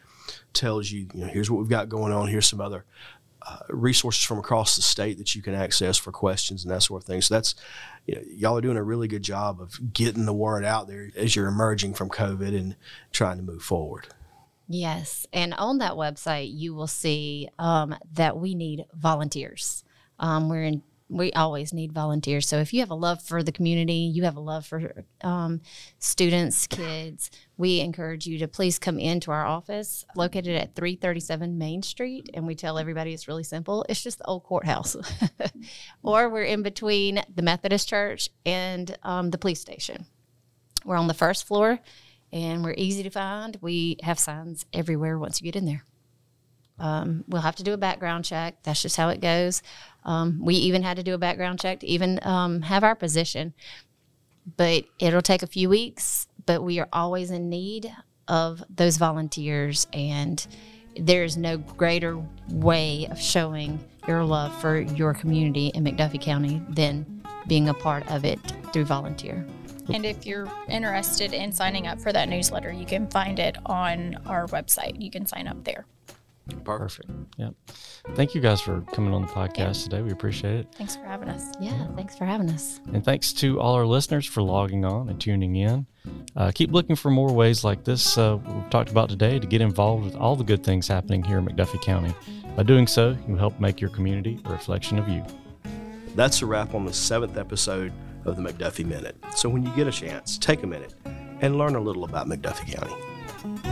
tells 0.53 0.91
you, 0.91 1.09
you 1.13 1.21
know, 1.21 1.27
here's 1.27 1.51
what 1.51 1.59
we've 1.59 1.69
got 1.69 1.89
going 1.89 2.13
on. 2.13 2.29
Here's 2.29 2.49
some 2.49 2.61
other 2.61 2.85
resources 3.69 4.25
from 4.25 4.39
across 4.39 4.77
the 4.77 4.83
state 4.83 5.19
that 5.19 5.35
you 5.35 5.43
can 5.43 5.55
access 5.55 5.97
for 5.97 6.13
questions 6.13 6.65
and 6.65 6.73
that 6.73 6.83
sort 6.83 7.03
of 7.03 7.07
thing. 7.07 7.23
So 7.23 7.35
that's, 7.35 7.55
you 8.07 8.15
know, 8.15 8.23
y'all 8.27 8.59
are 8.59 8.61
doing 8.61 8.77
a 8.77 8.83
really 8.83 9.09
good 9.09 9.23
job 9.23 9.61
of 9.61 9.93
getting 9.93 10.27
the 10.27 10.33
word 10.33 10.65
out 10.65 10.89
there 10.89 11.11
as 11.17 11.35
you're 11.35 11.49
emerging 11.49 11.95
from 11.95 12.09
COVID 12.09 12.57
and 12.57 12.77
trying 13.13 13.37
to 13.37 13.43
move 13.43 13.63
forward. 13.63 14.09
Yes. 14.69 15.27
And 15.33 15.53
on 15.55 15.79
that 15.79 15.93
website, 15.93 16.51
you 16.53 16.75
will 16.75 16.87
see 16.87 17.49
um, 17.59 17.97
that 18.13 18.37
we 18.37 18.55
need 18.55 18.85
volunteers. 18.95 19.85
Um, 20.19 20.49
we're 20.49 20.63
in 20.63 20.83
we 21.11 21.33
always 21.33 21.73
need 21.73 21.93
volunteers. 21.93 22.49
So 22.49 22.59
if 22.59 22.73
you 22.73 22.81
have 22.81 22.91
a 22.91 22.95
love 22.95 23.21
for 23.21 23.43
the 23.43 23.51
community, 23.51 24.11
you 24.15 24.23
have 24.23 24.37
a 24.37 24.41
love 24.41 24.65
for 24.65 25.05
um, 25.23 25.61
students, 25.99 26.69
kids, 26.69 27.31
we 27.57 27.81
encourage 27.81 28.27
you 28.27 28.39
to 28.39 28.49
please 28.49 28.79
come 28.79 28.99
into 28.99 29.33
our 29.33 29.45
office 29.45 30.05
located 30.15 30.57
at 30.57 30.77
337 30.77 31.59
Main 31.59 31.83
Street. 31.83 32.31
And 32.33 32.47
we 32.47 32.55
tell 32.55 32.79
everybody 32.79 33.13
it's 33.13 33.27
really 33.27 33.43
simple. 33.43 33.85
It's 33.89 34.03
just 34.03 34.19
the 34.19 34.27
old 34.27 34.45
courthouse. 34.45 34.97
or 36.03 36.29
we're 36.29 36.45
in 36.45 36.63
between 36.63 37.21
the 37.35 37.43
Methodist 37.43 37.89
Church 37.89 38.31
and 38.47 38.97
um, 39.03 39.31
the 39.31 39.39
police 39.39 39.61
station. 39.61 40.07
We're 40.85 40.97
on 40.97 41.09
the 41.09 41.15
first 41.15 41.47
floor 41.47 41.81
and 42.33 42.63
we're 42.63 42.75
easy 42.77 43.03
to 43.03 43.11
find. 43.11 43.59
We 43.61 43.99
have 44.05 44.19
signs 44.19 44.65
everywhere 44.73 45.19
once 45.19 45.41
you 45.41 45.45
get 45.45 45.57
in 45.57 45.67
there. 45.67 45.85
Um, 46.81 47.25
we'll 47.29 47.43
have 47.43 47.57
to 47.57 47.63
do 47.63 47.75
a 47.75 47.79
background 47.79 48.25
check. 48.25 48.63
That's 48.63 48.81
just 48.81 48.97
how 48.97 49.11
it 49.11 49.21
goes. 49.21 49.63
Um, 50.05 50.41
we 50.43 50.55
even 50.55 50.83
had 50.83 50.97
to 50.97 51.03
do 51.03 51.15
a 51.15 51.19
background 51.19 51.61
check 51.61 51.81
to 51.81 51.87
even 51.87 52.21
um, 52.23 52.63
have 52.63 52.85
our 52.85 52.95
position. 52.95 53.55
But 54.57 54.85
it'll 54.99 55.23
take 55.23 55.43
a 55.43 55.47
few 55.47 55.69
weeks, 55.69 56.27
but 56.47 56.63
we 56.63 56.79
are 56.81 56.89
always 56.93 57.31
in 57.31 57.49
need 57.49 57.95
of 58.27 58.63
those 58.75 58.97
volunteers. 58.97 59.87
And 59.93 60.45
there's 60.97 61.37
no 61.37 61.59
greater 61.59 62.21
way 62.49 63.07
of 63.11 63.21
showing 63.21 63.79
your 64.09 64.25
love 64.25 64.59
for 64.61 64.81
your 64.81 65.15
community 65.15 65.69
in 65.69 65.85
McDuffie 65.85 66.21
County 66.21 66.63
than 66.69 67.23
being 67.47 67.69
a 67.69 67.75
part 67.75 68.11
of 68.11 68.25
it 68.25 68.39
through 68.73 68.87
volunteer. 68.87 69.47
And 69.93 70.07
if 70.07 70.25
you're 70.25 70.51
interested 70.69 71.33
in 71.33 71.53
signing 71.53 71.87
up 71.87 72.01
for 72.01 72.13
that 72.13 72.29
newsletter, 72.29 72.71
you 72.71 72.87
can 72.87 73.09
find 73.09 73.39
it 73.39 73.57
on 73.67 74.17
our 74.27 74.47
website. 74.49 75.01
You 75.01 75.11
can 75.11 75.27
sign 75.27 75.49
up 75.49 75.65
there. 75.65 75.85
Perfect. 76.65 77.11
Yeah. 77.37 77.51
Thank 78.15 78.35
you 78.35 78.41
guys 78.41 78.61
for 78.61 78.81
coming 78.93 79.15
on 79.15 79.23
the 79.23 79.29
podcast 79.29 79.57
yeah. 79.59 79.85
today. 79.85 80.03
We 80.03 80.11
appreciate 80.11 80.61
it. 80.61 80.75
Thanks 80.75 80.97
for 80.97 81.05
having 81.05 81.29
us. 81.29 81.45
Yeah, 81.61 81.73
yeah, 81.73 81.87
thanks 81.95 82.17
for 82.17 82.25
having 82.25 82.51
us. 82.51 82.81
And 82.93 83.05
thanks 83.05 83.33
to 83.35 83.61
all 83.61 83.75
our 83.75 83.87
listeners 83.87 84.27
for 84.27 84.43
logging 84.43 84.85
on 84.85 85.09
and 85.09 85.21
tuning 85.21 85.57
in. 85.57 85.87
Uh, 86.37 86.51
keep 86.55 86.73
looking 86.73 86.97
for 86.97 87.11
more 87.11 87.33
ways 87.33 87.63
like 87.63 87.85
this 87.85 88.17
uh, 88.17 88.39
we've 88.45 88.71
talked 88.71 88.91
about 88.91 89.09
today 89.09 89.39
to 89.39 89.47
get 89.47 89.61
involved 89.61 90.05
with 90.05 90.17
all 90.17 90.35
the 90.35 90.45
good 90.45 90.65
things 90.65 90.89
happening 90.89 91.23
here 91.23 91.39
in 91.39 91.47
McDuffie 91.47 91.81
County. 91.83 92.15
By 92.57 92.63
doing 92.63 92.87
so, 92.87 93.17
you 93.29 93.37
help 93.37 93.61
make 93.61 93.81
your 93.81 93.91
community 93.91 94.41
a 94.45 94.51
reflection 94.51 94.99
of 94.99 95.09
you. 95.09 95.25
That's 96.15 96.43
a 96.43 96.47
wrap 96.47 96.75
on 96.75 96.85
the 96.85 96.93
seventh 96.93 97.37
episode 97.37 97.93
of 98.25 98.37
the 98.37 98.43
McDuffie 98.43 98.85
Minute. 98.85 99.17
So 99.37 99.49
when 99.49 99.63
you 99.63 99.71
get 99.77 99.87
a 99.87 99.93
chance, 99.93 100.39
take 100.39 100.63
a 100.63 100.67
minute 100.67 100.95
and 101.41 101.57
learn 101.57 101.75
a 101.75 101.81
little 101.81 102.05
about 102.05 102.27
McDuffie 102.27 102.73
County. 102.73 103.70